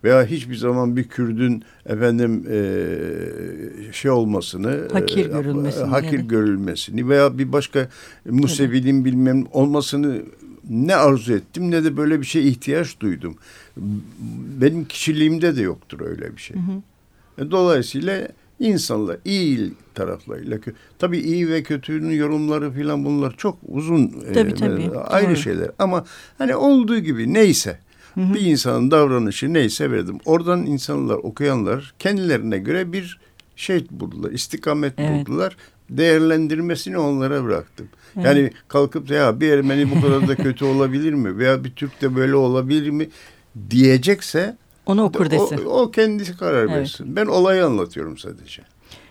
veya 0.05 0.25
hiçbir 0.25 0.55
zaman 0.55 0.97
bir 0.97 1.05
Kürdün 1.05 1.65
efendim 1.87 2.47
e, 2.51 3.93
şey 3.93 4.11
olmasını 4.11 4.89
hakir 4.93 5.27
e, 5.27 5.29
görülmesini 5.29 5.85
hakir 5.85 6.19
yani. 6.19 6.29
görülmesini 6.29 7.09
veya 7.09 7.39
bir 7.39 7.53
başka 7.53 7.89
Musevi'nin 8.25 8.95
evet. 8.97 9.05
bilmem 9.05 9.45
olmasını 9.53 10.23
ne 10.71 10.97
arzu 10.97 11.33
ettim 11.33 11.71
ne 11.71 11.85
de 11.85 11.97
böyle 11.97 12.21
bir 12.21 12.27
şey 12.27 12.49
ihtiyaç 12.49 13.01
duydum. 13.01 13.37
Benim 14.61 14.85
kişiliğimde 14.85 15.57
de 15.57 15.63
yoktur 15.63 16.01
öyle 16.01 16.37
bir 16.37 16.41
şey. 16.41 16.57
Hı 16.57 16.61
hı. 16.61 17.45
E, 17.45 17.51
dolayısıyla 17.51 18.29
insanlar 18.61 19.17
iyi 19.25 19.73
taraflarıyla 19.95 20.59
tabii 20.99 21.19
iyi 21.19 21.49
ve 21.49 21.63
kötünün 21.63 22.11
yorumları 22.11 22.73
filan 22.73 23.05
bunlar 23.05 23.35
çok 23.37 23.59
uzun 23.69 24.07
tabii, 24.35 24.51
e, 24.51 24.55
tabii. 24.55 24.99
ayrı 24.99 25.29
Doğru. 25.29 25.37
şeyler 25.37 25.71
ama 25.79 26.05
hani 26.39 26.57
olduğu 26.57 26.99
gibi 26.99 27.35
neyse 27.35 27.79
hı 28.15 28.21
hı. 28.21 28.35
bir 28.35 28.41
insanın 28.41 28.91
davranışı 28.91 29.53
neyse 29.53 29.91
verdim. 29.91 30.19
Oradan 30.25 30.67
insanlar 30.67 31.15
okuyanlar 31.15 31.95
kendilerine 31.99 32.59
göre 32.59 32.93
bir 32.93 33.21
şey 33.57 33.87
buldular, 33.91 34.31
istikamet 34.31 34.95
evet. 34.99 35.11
buldular. 35.11 35.57
Değerlendirmesini 35.91 36.99
onlara 36.99 37.45
bıraktım. 37.45 37.89
Evet. 38.17 38.27
Yani 38.27 38.51
kalkıp 38.69 39.09
da 39.09 39.15
ya 39.15 39.41
bir 39.41 39.53
Ermeni 39.53 39.91
bu 39.91 40.01
kadar 40.01 40.29
da 40.29 40.37
kötü 40.37 40.65
olabilir 40.65 41.13
mi 41.13 41.39
veya 41.39 41.65
bir 41.65 41.71
Türk 41.71 42.03
de 42.03 42.17
böyle 42.17 42.35
olabilir 42.35 42.91
mi 42.91 43.09
diyecekse 43.71 44.57
onu 44.87 45.05
okur 45.05 45.31
desin. 45.31 45.65
O, 45.65 45.71
o 45.71 45.91
kendisi 45.91 46.37
karar 46.37 46.65
evet. 46.65 46.71
versin. 46.71 47.17
Ben 47.17 47.27
olayı 47.27 47.67
anlatıyorum 47.67 48.19
sadece. 48.19 48.63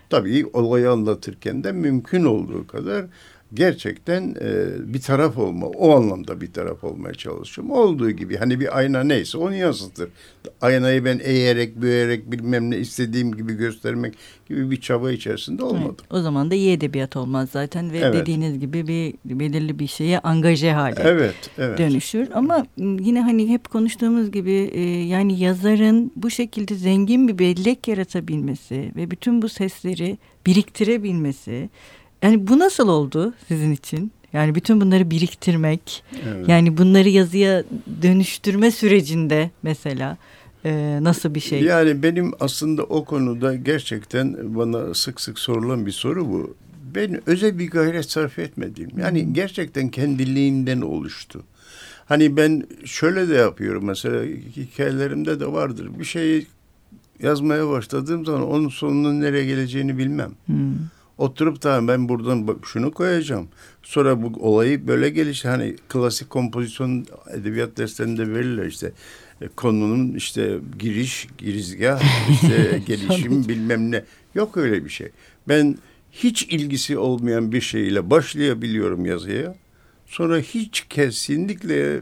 Tabii 0.10 0.46
olayı 0.54 0.92
anlatırken 0.92 1.64
de 1.64 1.72
mümkün 1.72 2.26
olduğu 2.26 2.68
kadar 2.68 3.06
gerçekten 3.54 4.36
e, 4.42 4.66
bir 4.94 5.02
taraf 5.02 5.38
olma, 5.38 5.68
o 5.68 5.96
anlamda 5.96 6.42
bir 6.42 6.54
taraf 6.54 6.84
olmaya 6.84 7.14
çalışıyorum. 7.14 7.74
Olduğu 7.74 8.12
gibi 8.12 8.38
hani 8.38 8.60
bir 8.60 8.78
ayna 8.78 9.04
neyse 9.04 9.38
onu 9.38 9.56
yansıtır. 9.56 10.10
Aynayı 10.62 11.06
ben 11.06 11.20
eğerek, 11.24 11.82
büyüyerek 11.82 12.32
bilmem 12.32 12.72
ne 12.72 12.78
istediğim 12.78 13.32
gibi 13.32 13.54
göstermek 13.54 14.14
gibi 14.50 14.72
bir 14.72 14.82
çaba 14.82 15.12
içerisinde 15.12 15.64
olmadım. 15.64 15.96
Evet, 16.00 16.12
o 16.12 16.22
zaman 16.22 16.52
da 16.52 16.56
iyi 16.56 16.72
edebiyat 16.72 17.16
olmaz 17.16 17.50
zaten 17.52 17.92
ve 17.92 17.98
evet. 17.98 18.14
dediğiniz 18.14 18.60
gibi 18.60 18.88
bir 18.88 19.14
belirli 19.40 19.80
bir 19.80 19.88
şeye 19.88 20.20
angaje 20.20 20.72
hale 20.72 21.02
evet, 21.04 21.36
evet. 21.58 21.78
dönüşür. 21.78 22.28
Ama 22.34 22.66
yine 22.78 23.22
hani 23.22 23.50
hep 23.50 23.70
konuştuğumuz 23.70 24.32
gibi 24.32 24.52
e, 24.52 24.82
yani 25.06 25.40
yazarın 25.40 26.12
bu 26.16 26.30
şekilde 26.30 26.76
zengin 26.76 27.28
bir 27.28 27.40
bellek 27.40 27.88
yaratabilmesi 27.88 28.92
ve 28.96 29.12
bütün 29.12 29.42
bu 29.42 29.50
sesleri 29.50 30.18
biriktirebilmesi 30.46 31.70
yani 32.24 32.48
bu 32.48 32.60
nasıl 32.60 32.88
oldu 32.88 33.34
sizin 33.48 33.72
için? 33.72 34.12
Yani 34.34 34.56
bütün 34.56 34.82
bunları 34.82 35.12
biriktirmek, 35.12 36.04
evet. 36.28 36.50
yani 36.50 36.78
bunları 36.78 37.10
yazıya 37.10 37.64
dönüştürme 38.02 38.72
sürecinde 38.72 39.52
mesela 39.64 40.18
e, 40.66 41.00
nasıl 41.02 41.36
bir 41.36 41.40
şey? 41.40 41.64
Yani 41.64 42.04
benim 42.04 42.32
aslında 42.40 42.84
o 42.84 43.06
konuda 43.06 43.56
gerçekten 43.56 44.56
bana 44.56 44.94
sık 44.94 45.22
sık 45.22 45.40
sorulan 45.40 45.86
bir 45.86 45.92
soru 45.92 46.30
bu. 46.30 46.56
Ben 46.96 47.30
özel 47.30 47.60
bir 47.60 47.70
gayret 47.70 48.12
sarf 48.12 48.40
etmedim. 48.40 48.90
Yani 48.98 49.34
gerçekten 49.34 49.90
kendiliğinden 49.90 50.82
oluştu. 50.82 51.44
Hani 52.06 52.38
ben 52.38 52.64
şöyle 52.86 53.30
de 53.30 53.36
yapıyorum 53.36 53.86
mesela 53.86 54.24
hikayelerimde 54.56 55.40
de 55.40 55.52
vardır. 55.52 55.90
Bir 56.00 56.06
şeyi 56.06 56.48
yazmaya 57.20 57.70
başladığım 57.70 58.26
zaman 58.26 58.50
onun 58.52 58.70
sonunun 58.70 59.22
nereye 59.22 59.46
geleceğini 59.46 59.98
bilmem. 59.98 60.32
Hmm. 60.46 60.74
Oturup 61.18 61.64
da 61.64 61.88
ben 61.88 62.10
buradan 62.10 62.60
şunu 62.66 62.92
koyacağım. 62.92 63.48
Sonra 63.84 64.22
bu 64.22 64.28
olayı 64.40 64.88
böyle 64.88 65.10
geliş 65.10 65.46
hani 65.46 65.76
klasik 65.90 66.30
kompozisyon 66.30 67.06
edebiyat 67.34 67.78
derslerinde 67.78 68.30
verirler 68.30 68.66
işte 68.66 68.92
e, 69.42 69.48
konunun 69.48 70.14
işte 70.14 70.60
giriş, 70.80 71.28
girizgah, 71.38 72.02
işte 72.32 72.82
gelişim 72.88 73.48
bilmem 73.48 73.92
ne. 73.92 74.04
Yok 74.36 74.58
öyle 74.58 74.86
bir 74.86 74.90
şey. 74.90 75.10
Ben 75.48 75.78
hiç 76.12 76.44
ilgisi 76.44 76.98
olmayan 76.98 77.52
bir 77.52 77.62
şeyle 77.62 78.10
başlayabiliyorum 78.10 79.06
yazıya. 79.06 79.56
Sonra 80.06 80.38
hiç 80.40 80.86
kesinlikle 80.90 82.00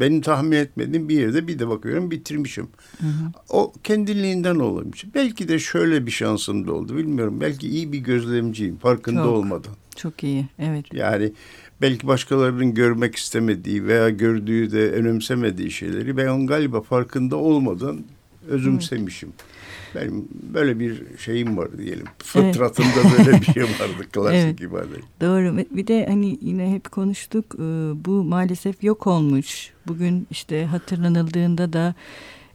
benim 0.00 0.20
tahmin 0.20 0.56
etmediğim 0.56 1.08
bir 1.08 1.20
yerde 1.20 1.48
bir 1.48 1.58
de 1.58 1.68
bakıyorum 1.68 2.10
bitirmişim. 2.10 2.68
Hı 3.00 3.06
hı. 3.06 3.32
O 3.50 3.72
kendiliğinden 3.84 4.56
olmuş. 4.56 5.04
Belki 5.14 5.48
de 5.48 5.58
şöyle 5.58 6.06
bir 6.06 6.10
şansım 6.10 6.66
da 6.66 6.72
oldu 6.72 6.96
bilmiyorum. 6.96 7.40
Belki 7.40 7.68
iyi 7.68 7.92
bir 7.92 7.98
gözlemciyim 7.98 8.76
farkında 8.76 9.22
çok, 9.22 9.32
olmadan. 9.32 9.72
Çok 9.96 10.24
iyi 10.24 10.46
evet. 10.58 10.94
Yani 10.94 11.32
belki 11.80 12.06
başkalarının 12.06 12.74
görmek 12.74 13.16
istemediği 13.16 13.86
veya 13.86 14.10
gördüğü 14.10 14.72
de 14.72 14.90
önemsemediği 14.90 15.70
şeyleri 15.70 16.16
ben 16.16 16.46
galiba 16.46 16.80
farkında 16.80 17.36
olmadan 17.36 18.00
özümsemişim. 18.48 19.28
Evet. 19.28 19.49
Benim 19.94 20.28
böyle 20.32 20.78
bir 20.78 21.18
şeyim 21.18 21.56
var 21.56 21.78
diyelim. 21.78 22.06
Fıtratımda 22.18 22.88
evet. 22.94 23.26
böyle 23.26 23.40
bir 23.40 23.46
şey 23.46 23.62
vardı 23.62 24.08
klasik 24.12 24.34
evet. 24.34 24.60
ibade. 24.60 24.94
Doğru. 25.20 25.56
Bir 25.70 25.86
de 25.86 26.06
hani 26.06 26.38
yine 26.40 26.74
hep 26.74 26.92
konuştuk. 26.92 27.54
E, 27.54 27.58
bu 28.04 28.10
maalesef 28.10 28.84
yok 28.84 29.06
olmuş. 29.06 29.70
Bugün 29.86 30.26
işte 30.30 30.64
hatırlanıldığında 30.64 31.72
da 31.72 31.94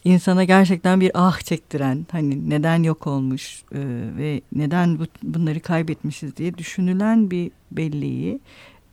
insana 0.04 0.44
gerçekten 0.44 1.02
bir 1.02 1.12
ah 1.14 1.40
çektiren 1.40 2.06
hani 2.12 2.50
neden 2.50 2.84
yok 2.84 3.08
olmuş 3.08 3.64
e, 3.72 3.80
ve 4.18 4.42
neden 4.56 5.00
bu, 5.00 5.04
bunları 5.24 5.60
kaybetmişiz 5.60 6.38
diye 6.38 6.58
düşünülen 6.58 7.32
bir 7.32 7.52
belleği 7.72 8.40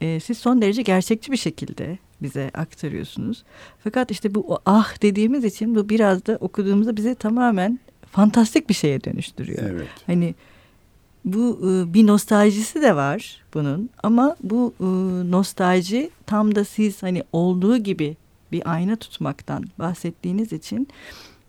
e, 0.00 0.20
siz 0.20 0.38
son 0.38 0.62
derece 0.62 0.82
gerçekçi 0.82 1.32
bir 1.32 1.36
şekilde 1.36 1.98
bize 2.22 2.50
aktarıyorsunuz. 2.54 3.44
Fakat 3.84 4.10
işte 4.10 4.34
bu 4.34 4.58
ah 4.66 5.02
dediğimiz 5.02 5.44
için 5.44 5.74
bu 5.74 5.88
biraz 5.88 6.26
da 6.26 6.36
okuduğumuzda 6.40 6.96
bize 6.96 7.14
tamamen 7.14 7.80
fantastik 8.12 8.68
bir 8.68 8.74
şeye 8.74 9.04
dönüştürüyor. 9.04 9.70
Evet. 9.70 9.88
Hani 10.06 10.34
bu 11.24 11.60
e, 11.62 11.94
bir 11.94 12.06
nostaljisi 12.06 12.82
de 12.82 12.96
var 12.96 13.42
bunun 13.54 13.90
ama 14.02 14.36
bu 14.42 14.74
e, 14.80 14.84
nostalji 15.30 16.10
tam 16.26 16.54
da 16.54 16.64
siz 16.64 17.02
hani 17.02 17.22
olduğu 17.32 17.76
gibi 17.76 18.16
bir 18.52 18.72
ayna 18.72 18.96
tutmaktan 18.96 19.64
bahsettiğiniz 19.78 20.52
için 20.52 20.88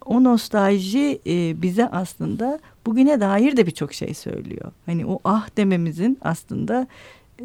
o 0.06 0.24
nostalji 0.24 1.20
e, 1.28 1.62
bize 1.62 1.88
aslında 1.88 2.60
bugüne 2.86 3.20
dair 3.20 3.58
de 3.58 3.66
birçok 3.66 3.94
şey 3.94 4.14
söylüyor. 4.14 4.72
Hani 4.86 5.06
o 5.06 5.20
ah 5.24 5.50
dememizin 5.58 6.18
aslında 6.22 6.88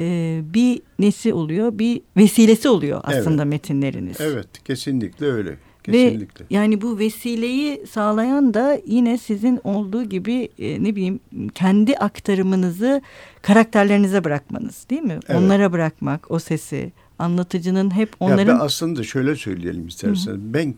e, 0.00 0.40
bir 0.54 0.82
nesi 0.98 1.34
oluyor, 1.34 1.78
bir 1.78 2.00
vesilesi 2.16 2.68
oluyor 2.68 3.00
aslında 3.04 3.42
evet. 3.42 3.52
metinleriniz. 3.52 4.20
Evet, 4.20 4.64
kesinlikle 4.64 5.26
öyle. 5.26 5.58
Kesinlikle. 5.82 6.44
Ve 6.44 6.48
yani 6.50 6.82
bu 6.82 6.98
vesileyi 6.98 7.86
sağlayan 7.86 8.54
da 8.54 8.80
yine 8.86 9.18
sizin 9.18 9.60
olduğu 9.64 10.04
gibi 10.04 10.48
e, 10.58 10.82
ne 10.82 10.96
bileyim 10.96 11.20
kendi 11.54 11.96
aktarımınızı 11.96 13.02
karakterlerinize 13.42 14.24
bırakmanız 14.24 14.86
değil 14.90 15.02
mi? 15.02 15.20
Evet. 15.28 15.40
Onlara 15.40 15.72
bırakmak 15.72 16.30
o 16.30 16.38
sesi 16.38 16.92
anlatıcının 17.18 17.94
hep 17.94 18.10
onların... 18.20 18.54
Ya 18.54 18.60
aslında 18.60 19.02
şöyle 19.02 19.36
söyleyelim 19.36 19.86
istersen. 19.86 20.32
Hı-hı. 20.32 20.40
Ben 20.54 20.74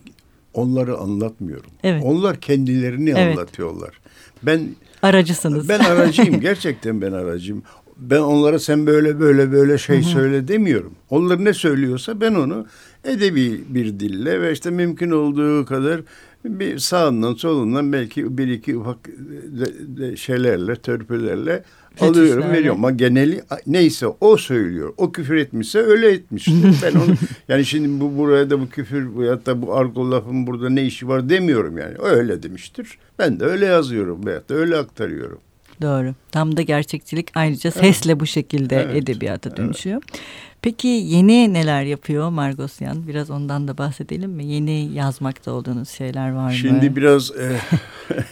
onları 0.54 0.98
anlatmıyorum. 0.98 1.70
Evet. 1.82 2.02
Onlar 2.06 2.40
kendilerini 2.40 3.10
evet. 3.10 3.38
anlatıyorlar. 3.38 4.00
Ben 4.42 4.60
aracısınız. 5.02 5.68
Ben 5.68 5.78
aracıyım. 5.78 6.40
Gerçekten 6.40 7.00
ben 7.00 7.12
aracıyım. 7.12 7.62
Ben 7.96 8.20
onlara 8.20 8.58
sen 8.58 8.86
böyle 8.86 9.20
böyle 9.20 9.52
böyle 9.52 9.78
şey 9.78 9.96
Hı-hı. 9.96 10.08
söyle 10.08 10.48
demiyorum. 10.48 10.94
Onlar 11.10 11.44
ne 11.44 11.54
söylüyorsa 11.54 12.20
ben 12.20 12.34
onu 12.34 12.66
edebi 13.04 13.64
bir 13.68 14.00
dille 14.00 14.40
ve 14.40 14.52
işte 14.52 14.70
mümkün 14.70 15.10
olduğu 15.10 15.64
kadar 15.64 16.00
bir 16.44 16.78
sağından 16.78 17.34
solundan 17.34 17.92
belki 17.92 18.38
bir 18.38 18.48
iki 18.48 18.76
ufak 18.76 19.08
de, 19.08 19.66
de 20.02 20.16
şeylerle, 20.16 20.76
törpülerle 20.76 21.64
alıyorum 22.00 22.50
veriyorum 22.52 22.78
ama 22.78 22.90
geneli 22.90 23.42
neyse 23.66 24.06
o 24.06 24.36
söylüyor. 24.36 24.92
O 24.96 25.12
küfür 25.12 25.36
etmişse 25.36 25.78
öyle 25.78 26.10
etmiştir. 26.10 26.54
ben 26.82 26.94
onu 26.94 27.14
yani 27.48 27.64
şimdi 27.64 28.00
bu 28.00 28.18
buraya 28.18 28.50
da 28.50 28.60
bu 28.60 28.68
küfür 28.68 29.14
bu 29.14 29.22
ya 29.22 29.46
da 29.46 29.62
bu 29.62 29.74
argo 29.74 30.10
lafın 30.10 30.46
burada 30.46 30.70
ne 30.70 30.86
işi 30.86 31.08
var 31.08 31.28
demiyorum 31.28 31.78
yani. 31.78 31.98
O 31.98 32.06
öyle 32.06 32.42
demiştir. 32.42 32.98
Ben 33.18 33.40
de 33.40 33.44
öyle 33.44 33.66
yazıyorum 33.66 34.26
veyahut 34.26 34.48
da 34.48 34.54
öyle 34.54 34.76
aktarıyorum. 34.76 35.38
Doğru. 35.82 36.14
Tam 36.32 36.56
da 36.56 36.62
gerçekçilik 36.62 37.30
ayrıca 37.34 37.70
sesle 37.70 38.10
evet. 38.10 38.20
bu 38.20 38.26
şekilde 38.26 38.76
evet. 38.76 38.96
edebiyata 38.96 39.56
dönüşüyor. 39.56 40.02
Evet. 40.10 40.22
Peki 40.62 40.88
yeni 40.88 41.54
neler 41.54 41.82
yapıyor 41.82 42.30
Margosyan? 42.30 43.08
Biraz 43.08 43.30
ondan 43.30 43.68
da 43.68 43.78
bahsedelim 43.78 44.30
mi? 44.30 44.46
Yeni 44.46 44.92
yazmakta 44.92 45.52
olduğunuz 45.52 45.88
şeyler 45.88 46.32
var 46.32 46.46
mı? 46.46 46.54
Şimdi 46.54 46.96
biraz 46.96 47.30
e, 47.30 47.60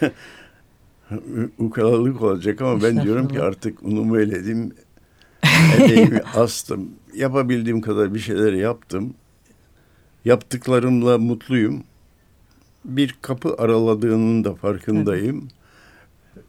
ukalalık 1.59 2.23
olacak 2.23 2.61
ama 2.61 2.83
ben 2.83 3.03
diyorum 3.03 3.29
ki 3.29 3.43
artık 3.43 3.83
unumu 3.83 4.21
eledim. 4.21 4.73
Emeğimi 5.79 6.21
astım. 6.35 6.91
Yapabildiğim 7.15 7.81
kadar 7.81 8.15
bir 8.15 8.19
şeyler 8.19 8.53
yaptım. 8.53 9.15
Yaptıklarımla 10.25 11.19
mutluyum. 11.19 11.85
Bir 12.85 13.17
kapı 13.23 13.55
araladığının 13.59 14.45
da 14.45 14.55
farkındayım. 14.55 15.39
Evet. 15.39 15.58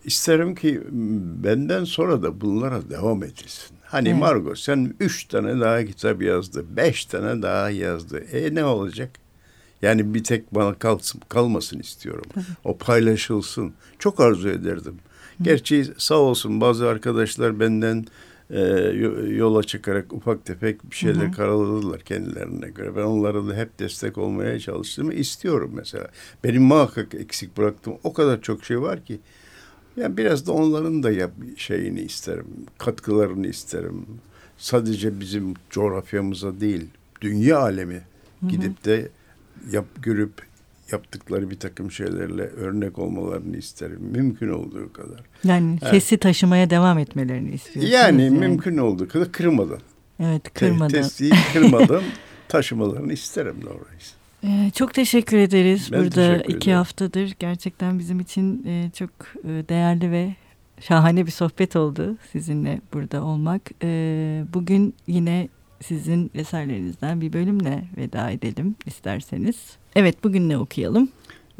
İsterim 0.10 0.56
ki 0.56 0.82
benden 1.44 1.84
sonra 1.84 2.24
da 2.24 2.42
bunlara 2.42 2.90
devam 2.90 3.24
edilsin. 3.24 3.78
Hani 3.84 4.10
evet. 4.10 4.20
Margot 4.20 4.60
sen 4.60 4.94
üç 5.00 5.24
tane 5.24 5.60
daha 5.60 5.86
kitap 5.86 6.22
yazdı, 6.22 6.66
beş 6.70 7.06
tane 7.06 7.42
daha 7.42 7.70
yazdı. 7.70 8.20
E 8.20 8.56
ne 8.56 8.66
olacak? 8.66 9.10
Yani 9.82 10.14
bir 10.14 10.24
tek 10.24 10.56
bana 10.56 10.74
kalsın, 10.74 11.22
kalmasın 11.30 11.80
istiyorum. 11.80 12.26
O 12.64 12.78
paylaşılsın. 12.78 13.74
Çok 14.00 14.20
arzu 14.20 14.50
ederdim. 14.50 14.94
Hı. 15.38 15.44
Gerçi 15.44 15.86
sağ 15.98 16.16
olsun 16.16 16.62
bazı 16.62 16.88
arkadaşlar 16.88 17.60
benden 17.60 18.06
e, 18.50 18.62
yola 19.28 19.64
çıkarak 19.64 20.14
ufak 20.14 20.46
tefek 20.46 20.92
bir 20.92 20.96
şeyler 20.96 21.26
hı 21.26 21.32
karaladılar 21.32 22.02
kendilerine 22.02 22.70
göre. 22.70 22.96
Ben 22.96 23.04
onlara 23.04 23.48
da 23.48 23.54
hep 23.54 23.80
destek 23.80 24.18
olmaya 24.18 24.60
çalıştım. 24.60 25.12
istiyorum 25.12 25.72
mesela. 25.74 26.08
Benim 26.44 26.64
muhakkak 26.64 27.14
eksik 27.14 27.58
bıraktığım 27.58 27.98
o 28.04 28.14
kadar 28.14 28.42
çok 28.42 28.66
şey 28.66 28.82
var 28.82 29.06
ki. 29.06 29.20
Yani 29.98 30.18
biraz 30.18 30.48
da 30.48 30.52
onların 30.52 31.04
da 31.04 31.12
yap 31.12 31.32
şeyini 31.58 32.02
isterim, 32.02 32.48
katkılarını 32.78 33.48
isterim. 33.48 34.06
Sadece 34.58 35.20
bizim 35.20 35.54
coğrafyamıza 35.70 36.60
değil, 36.60 36.88
dünya 37.22 37.60
alemi 37.60 38.02
gidip 38.48 38.86
de 38.86 39.10
yap 39.72 39.86
görüp 40.02 40.50
yaptıkları 40.92 41.50
bir 41.50 41.60
takım 41.60 41.92
şeylerle 41.92 42.44
örnek 42.44 43.00
olmalarını 43.00 43.58
isterim. 43.58 44.00
Mümkün 44.02 44.50
olduğu 44.50 44.94
kadar. 44.94 45.22
Yani 45.44 45.80
evet. 45.82 45.92
sesi 45.92 46.18
taşımaya 46.18 46.70
devam 46.70 46.98
etmelerini 46.98 47.52
istiyorsunuz. 47.52 47.90
Yani, 47.90 48.24
yani. 48.24 48.40
mümkün 48.40 48.78
olduğu 48.78 49.08
kadar 49.08 49.32
kırmadan. 49.32 49.80
Evet 50.20 50.54
kırmadan. 50.54 50.90
Testiyi 50.90 51.32
kırmadan 51.54 52.04
taşımalarını 52.48 53.14
isterim 53.14 53.56
doğrusu. 53.62 54.19
Ee, 54.44 54.72
çok 54.76 54.94
teşekkür 54.94 55.38
ederiz. 55.38 55.90
Ben 55.92 56.00
Burada 56.00 56.34
teşekkür 56.34 56.54
iki 56.54 56.74
haftadır 56.74 57.34
gerçekten 57.40 58.00
bizim 58.00 58.20
için 58.20 58.66
e, 58.68 58.92
çok 58.94 59.10
e, 59.44 59.48
değerli 59.70 60.12
ve 60.12 60.36
şahane 60.80 61.26
bir 61.26 61.32
sohbet 61.32 61.76
oldu 61.76 62.18
sizinle 62.32 62.82
burada 62.94 63.24
olmak. 63.24 63.62
E, 63.84 64.44
bugün 64.54 64.94
yine 65.08 65.50
sizin 65.82 66.32
eserlerinizden 66.36 67.22
bir 67.22 67.34
bölümle 67.34 67.84
veda 67.98 68.30
edelim 68.30 68.76
isterseniz. 68.86 69.56
Evet 69.96 70.24
bugün 70.24 70.50
ne 70.50 70.58
okuyalım? 70.58 71.10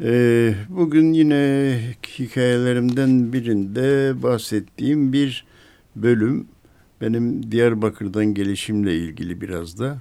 Ee, 0.04 0.54
bugün 0.68 1.12
yine 1.12 1.78
hikayelerimden 2.18 3.32
birinde 3.32 4.14
bahsettiğim 4.22 5.12
bir 5.12 5.44
bölüm 5.96 6.46
benim 7.00 7.52
Diyarbakır'dan 7.52 8.34
gelişimle 8.34 8.96
ilgili 8.96 9.40
biraz 9.40 9.78
da. 9.78 9.98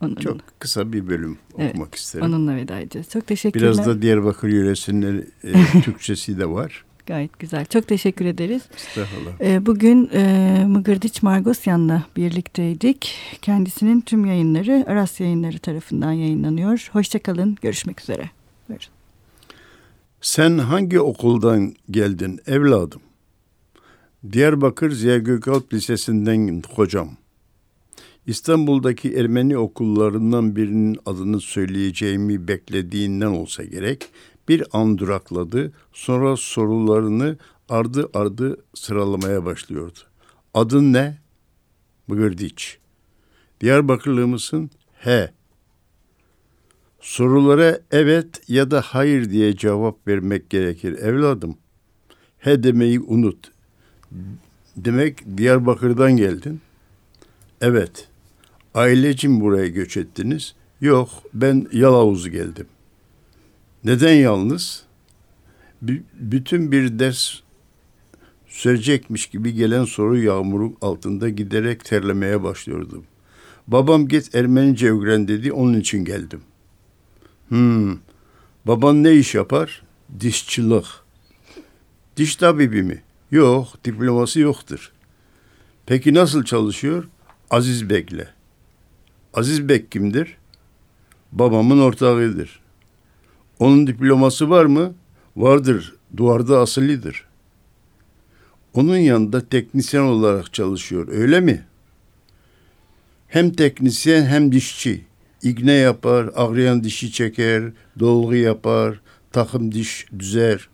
Onunla. 0.00 0.20
Çok 0.20 0.36
kısa 0.58 0.92
bir 0.92 1.08
bölüm 1.08 1.38
evet, 1.58 1.70
okumak 1.70 1.94
isterim. 1.94 2.26
Onunla 2.26 2.56
veda 2.56 2.80
edeceğiz. 2.80 3.08
Çok 3.10 3.26
teşekkürler. 3.26 3.72
Biraz 3.72 3.86
da 3.86 4.02
Diyarbakır 4.02 4.48
yöresinin 4.48 5.32
e, 5.44 5.80
Türkçesi 5.82 6.38
de 6.38 6.50
var. 6.50 6.84
Gayet 7.06 7.38
güzel. 7.38 7.66
Çok 7.66 7.88
teşekkür 7.88 8.24
ederiz. 8.24 8.62
Estağfurullah. 8.76 9.40
E, 9.40 9.66
bugün 9.66 10.10
e, 10.12 10.64
Mıgırdiç 10.68 11.22
Margosyan'la 11.22 12.04
birlikteydik. 12.16 13.18
Kendisinin 13.42 14.00
tüm 14.00 14.24
yayınları 14.24 14.84
Aras 14.88 15.20
Yayınları 15.20 15.58
tarafından 15.58 16.12
yayınlanıyor. 16.12 16.88
Hoşçakalın. 16.92 17.56
Görüşmek 17.62 18.00
üzere. 18.00 18.30
Buyurun. 18.68 18.86
Sen 20.20 20.58
hangi 20.58 21.00
okuldan 21.00 21.74
geldin 21.90 22.40
evladım? 22.46 23.00
Diyarbakır 24.32 24.90
Ziya 24.90 25.18
Gökalp 25.18 25.74
Lisesi'nden 25.74 26.62
hocam. 26.74 27.10
İstanbul'daki 28.26 29.14
Ermeni 29.14 29.58
okullarından 29.58 30.56
birinin 30.56 30.98
adını 31.06 31.40
söyleyeceğimi 31.40 32.48
beklediğinden 32.48 33.26
olsa 33.26 33.64
gerek 33.64 34.08
bir 34.48 34.64
an 34.72 34.98
durakladı 34.98 35.72
sonra 35.92 36.36
sorularını 36.36 37.36
ardı 37.68 38.10
ardı 38.14 38.64
sıralamaya 38.74 39.44
başlıyordu. 39.44 39.98
Adın 40.54 40.92
ne? 40.92 41.18
Bıgırdiç. 42.10 42.78
Diyarbakırlı 43.60 44.26
mısın? 44.26 44.70
He. 44.92 45.30
Sorulara 47.00 47.80
evet 47.90 48.42
ya 48.48 48.70
da 48.70 48.80
hayır 48.80 49.30
diye 49.30 49.56
cevap 49.56 50.08
vermek 50.08 50.50
gerekir 50.50 50.92
evladım. 50.92 51.58
He 52.38 52.62
demeyi 52.62 53.00
unut. 53.00 53.52
Demek 54.76 55.38
Diyarbakır'dan 55.38 56.16
geldin. 56.16 56.60
Evet. 57.60 58.08
Ailecim 58.76 59.40
buraya 59.40 59.66
göç 59.66 59.96
ettiniz. 59.96 60.54
Yok, 60.80 61.08
ben 61.34 61.68
Yalavuz 61.72 62.30
geldim. 62.30 62.66
Neden 63.84 64.12
yalnız? 64.12 64.82
B- 65.82 66.02
bütün 66.14 66.72
bir 66.72 66.98
ders 66.98 67.34
sürecekmiş 68.46 69.26
gibi 69.26 69.54
gelen 69.54 69.84
soru 69.84 70.18
yağmuru 70.18 70.72
altında 70.80 71.28
giderek 71.28 71.84
terlemeye 71.84 72.42
başlıyordum. 72.42 73.04
Babam 73.66 74.08
git 74.08 74.34
Ermenice 74.34 74.92
öğren 74.92 75.28
dedi, 75.28 75.52
onun 75.52 75.80
için 75.80 76.04
geldim. 76.04 76.40
Hmm, 77.48 77.98
baban 78.64 79.04
ne 79.04 79.14
iş 79.14 79.34
yapar? 79.34 79.82
Dişçilik. 80.20 80.86
Diş 82.16 82.36
tabibi 82.36 82.82
mi? 82.82 83.02
Yok, 83.30 83.68
diploması 83.84 84.40
yoktur. 84.40 84.92
Peki 85.86 86.14
nasıl 86.14 86.44
çalışıyor? 86.44 87.08
Aziz 87.50 87.90
Bek'le. 87.90 88.35
Aziz 89.36 89.68
Bek 89.68 89.92
kimdir? 89.92 90.36
Babamın 91.32 91.80
ortağıdır. 91.80 92.60
Onun 93.58 93.86
diploması 93.86 94.50
var 94.50 94.64
mı? 94.64 94.94
Vardır. 95.36 95.94
Duvarda 96.16 96.60
asılıdır. 96.60 97.24
Onun 98.74 98.96
yanında 98.96 99.48
teknisyen 99.48 100.02
olarak 100.02 100.54
çalışıyor. 100.54 101.08
Öyle 101.08 101.40
mi? 101.40 101.64
Hem 103.28 103.50
teknisyen 103.52 104.24
hem 104.24 104.52
dişçi. 104.52 105.04
İğne 105.42 105.72
yapar, 105.72 106.30
ağrıyan 106.34 106.84
dişi 106.84 107.12
çeker, 107.12 107.72
dolgu 107.98 108.34
yapar, 108.34 109.00
takım 109.32 109.72
diş 109.72 110.06
düzer. 110.18 110.68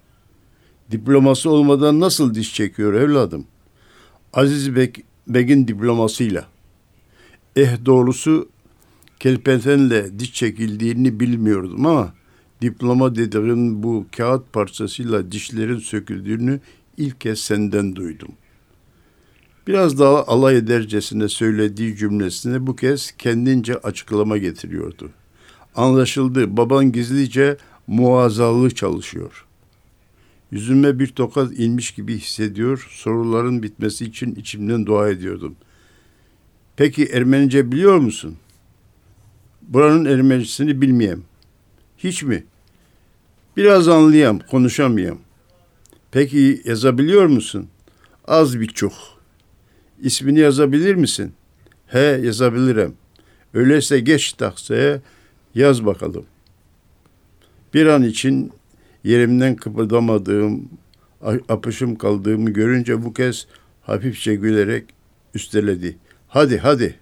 Diploması 0.91 1.51
olmadan 1.51 2.01
nasıl 2.01 2.35
diş 2.35 2.55
çekiyor 2.55 2.93
evladım? 2.93 3.47
Aziz 4.33 4.77
Bek, 4.77 5.05
Bek'in 5.29 5.69
diplomasıyla. 5.69 6.52
Eh 7.57 7.85
doğrusu 7.87 8.49
kelpentenle 9.21 10.19
diş 10.19 10.35
çekildiğini 10.35 11.21
bilmiyordum 11.21 11.87
ama 11.87 12.15
diploma 12.63 13.15
dediğin 13.15 13.83
bu 13.83 14.07
kağıt 14.17 14.53
parçasıyla 14.53 15.33
dişlerin 15.33 15.79
söküldüğünü 15.79 16.61
ilk 16.97 17.21
kez 17.21 17.39
senden 17.39 17.97
duydum. 17.97 18.33
Biraz 19.67 19.99
daha 19.99 20.27
alay 20.27 20.57
edercesine 20.57 21.29
söylediği 21.29 21.97
cümlesine 21.97 22.67
bu 22.67 22.77
kez 22.77 23.13
kendince 23.13 23.75
açıklama 23.75 24.39
getiriyordu. 24.39 25.11
Anlaşıldı 25.75 26.57
baban 26.57 26.93
gizlice 26.93 27.57
muazzalı 27.87 28.71
çalışıyor. 28.71 29.47
Yüzüme 30.51 30.99
bir 30.99 31.07
tokat 31.07 31.59
inmiş 31.59 31.91
gibi 31.91 32.19
hissediyor, 32.19 32.89
soruların 32.91 33.63
bitmesi 33.63 34.05
için 34.05 34.35
içimden 34.35 34.87
dua 34.87 35.09
ediyordum. 35.09 35.57
Peki 36.83 37.07
Ermenice 37.07 37.73
biliyor 37.73 37.99
musun? 37.99 38.37
Buranın 39.63 40.05
Ermenisini 40.05 40.81
bilmeyem. 40.81 41.23
Hiç 41.99 42.23
mi? 42.23 42.45
Biraz 43.57 43.89
anlayam, 43.89 44.39
konuşamayam. 44.39 45.19
Peki 46.11 46.63
yazabiliyor 46.65 47.27
musun? 47.27 47.69
Az 48.25 48.61
bir 48.61 48.67
çok. 48.67 48.93
İsmini 50.01 50.39
yazabilir 50.39 50.95
misin? 50.95 51.33
He 51.87 52.21
yazabilirim. 52.25 52.95
Öyleyse 53.55 54.01
geç 54.01 54.33
taksaya 54.33 55.01
yaz 55.55 55.87
bakalım. 55.87 56.25
Bir 57.75 57.87
an 57.87 58.03
için 58.03 58.53
yerimden 59.05 59.57
kıpırdamadığım, 59.57 60.69
apışım 61.49 61.97
kaldığımı 61.97 62.51
görünce 62.51 63.05
bu 63.05 63.13
kez 63.13 63.47
hafifçe 63.83 64.35
gülerek 64.35 64.85
üsteledi. 65.35 65.97
Hadi 66.33 66.59
hadi. 66.59 66.95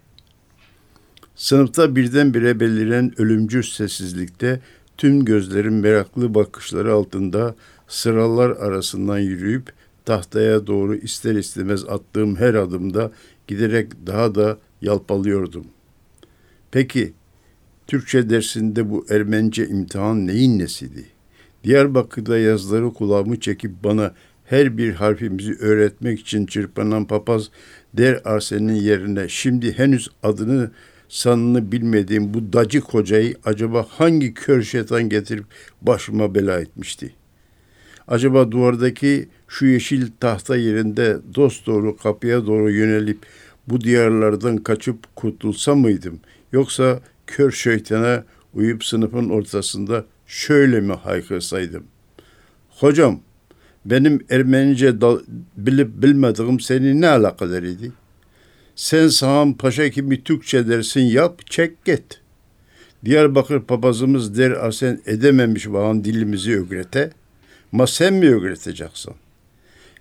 Sınıfta 1.36 1.96
birdenbire 1.96 2.60
beliren 2.60 3.20
ölümcül 3.20 3.62
sessizlikte 3.62 4.60
tüm 4.96 5.24
gözlerin 5.24 5.72
meraklı 5.72 6.34
bakışları 6.34 6.92
altında 6.92 7.54
sıralar 7.88 8.50
arasından 8.50 9.18
yürüyüp 9.18 9.72
tahtaya 10.04 10.66
doğru 10.66 10.96
ister 10.96 11.34
istemez 11.34 11.84
attığım 11.84 12.36
her 12.36 12.54
adımda 12.54 13.12
giderek 13.46 14.06
daha 14.06 14.34
da 14.34 14.58
yalpalıyordum. 14.82 15.66
Peki 16.70 17.12
Türkçe 17.86 18.30
dersinde 18.30 18.90
bu 18.90 19.06
Ermence 19.10 19.68
imtihan 19.68 20.26
neyin 20.26 20.58
nesiydi? 20.58 21.06
Diyarbakır'da 21.64 22.38
yazları 22.38 22.92
kulağımı 22.92 23.40
çekip 23.40 23.84
bana 23.84 24.14
her 24.44 24.78
bir 24.78 24.92
harfimizi 24.92 25.56
öğretmek 25.60 26.20
için 26.20 26.46
çırpanan 26.46 27.04
papaz 27.04 27.50
Der 27.94 28.20
Arsen'in 28.24 28.74
yerine 28.74 29.28
şimdi 29.28 29.78
henüz 29.78 30.08
adını 30.22 30.70
sanını 31.08 31.72
bilmediğim 31.72 32.34
bu 32.34 32.52
dacı 32.52 32.80
kocayı 32.80 33.36
acaba 33.44 33.86
hangi 33.88 34.34
kör 34.34 34.62
şeytan 34.62 35.08
getirip 35.08 35.44
başıma 35.82 36.34
bela 36.34 36.60
etmişti? 36.60 37.14
Acaba 38.08 38.50
duvardaki 38.50 39.28
şu 39.48 39.66
yeşil 39.66 40.10
tahta 40.20 40.56
yerinde 40.56 41.16
dost 41.34 41.66
doğru 41.66 41.96
kapıya 41.96 42.46
doğru 42.46 42.70
yönelip 42.70 43.18
bu 43.68 43.80
diyarlardan 43.80 44.56
kaçıp 44.56 45.16
kurtulsa 45.16 45.74
mıydım? 45.74 46.20
Yoksa 46.52 47.00
kör 47.26 47.50
şeytana 47.50 48.24
uyup 48.54 48.84
sınıfın 48.84 49.28
ortasında 49.28 50.04
şöyle 50.26 50.80
mi 50.80 50.92
haykırsaydım? 50.92 51.84
Hocam, 52.68 53.20
benim 53.84 54.26
Ermenice 54.30 55.00
bilip 55.56 56.02
bilmediğim 56.02 56.60
seni 56.60 57.00
ne 57.00 57.08
alakadar 57.08 57.62
idi? 57.62 57.92
Sen 58.76 59.08
sağım 59.08 59.56
paşa 59.56 59.86
gibi 59.86 60.24
Türkçe 60.24 60.68
dersin 60.68 61.00
yap, 61.00 61.46
çek 61.46 61.84
git. 61.84 62.20
Diyarbakır 63.04 63.60
papazımız 63.60 64.38
der 64.38 64.50
asen 64.50 65.00
edememiş 65.06 65.72
bağın 65.72 66.04
dilimizi 66.04 66.60
öğrete. 66.60 67.10
Ma 67.72 67.86
sen 67.86 68.14
mi 68.14 68.34
öğreteceksin? 68.34 69.14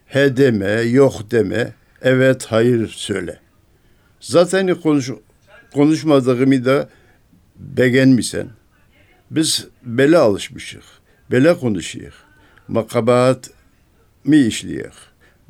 He 0.05 0.37
deme, 0.37 0.71
yok 0.71 1.31
deme, 1.31 1.73
evet 2.01 2.45
hayır 2.45 2.87
söyle. 2.87 3.39
Zaten 4.19 4.75
konuş, 4.75 5.11
konuşmadığımı 5.73 6.65
da 6.65 6.89
beğenmişsen. 7.55 8.47
Biz 9.31 9.67
bele 9.83 10.17
alışmışık, 10.17 10.83
bele 11.31 11.53
konuşuyuk. 11.53 12.13
Makabahat 12.67 13.49
mi 14.23 14.37
işleyik. 14.37 14.93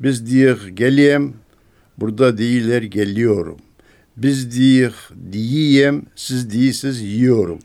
Biz 0.00 0.26
diyek 0.30 0.58
geliyem, 0.74 1.32
burada 1.98 2.38
değiller 2.38 2.82
geliyorum. 2.82 3.56
Biz 4.16 4.52
diyek 4.58 4.92
diyeyim, 5.32 6.06
siz 6.16 6.52
değilsiz 6.52 7.00
yiyorum. 7.00 7.58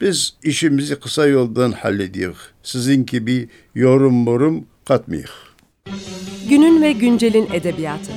Biz 0.00 0.36
işimizi 0.42 0.96
kısa 0.96 1.26
yoldan 1.26 1.72
hallediyoruz. 1.72 2.38
Sizin 2.62 3.06
gibi 3.06 3.48
yorum 3.74 4.14
morum 4.14 4.66
katmıyık. 4.84 5.30
Günün 6.48 6.82
ve 6.82 6.92
güncelin 6.92 7.48
edebiyatı. 7.52 8.12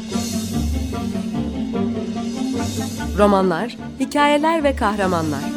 Romanlar, 3.17 3.78
hikayeler 4.00 4.63
ve 4.63 4.76
kahramanlar. 4.76 5.57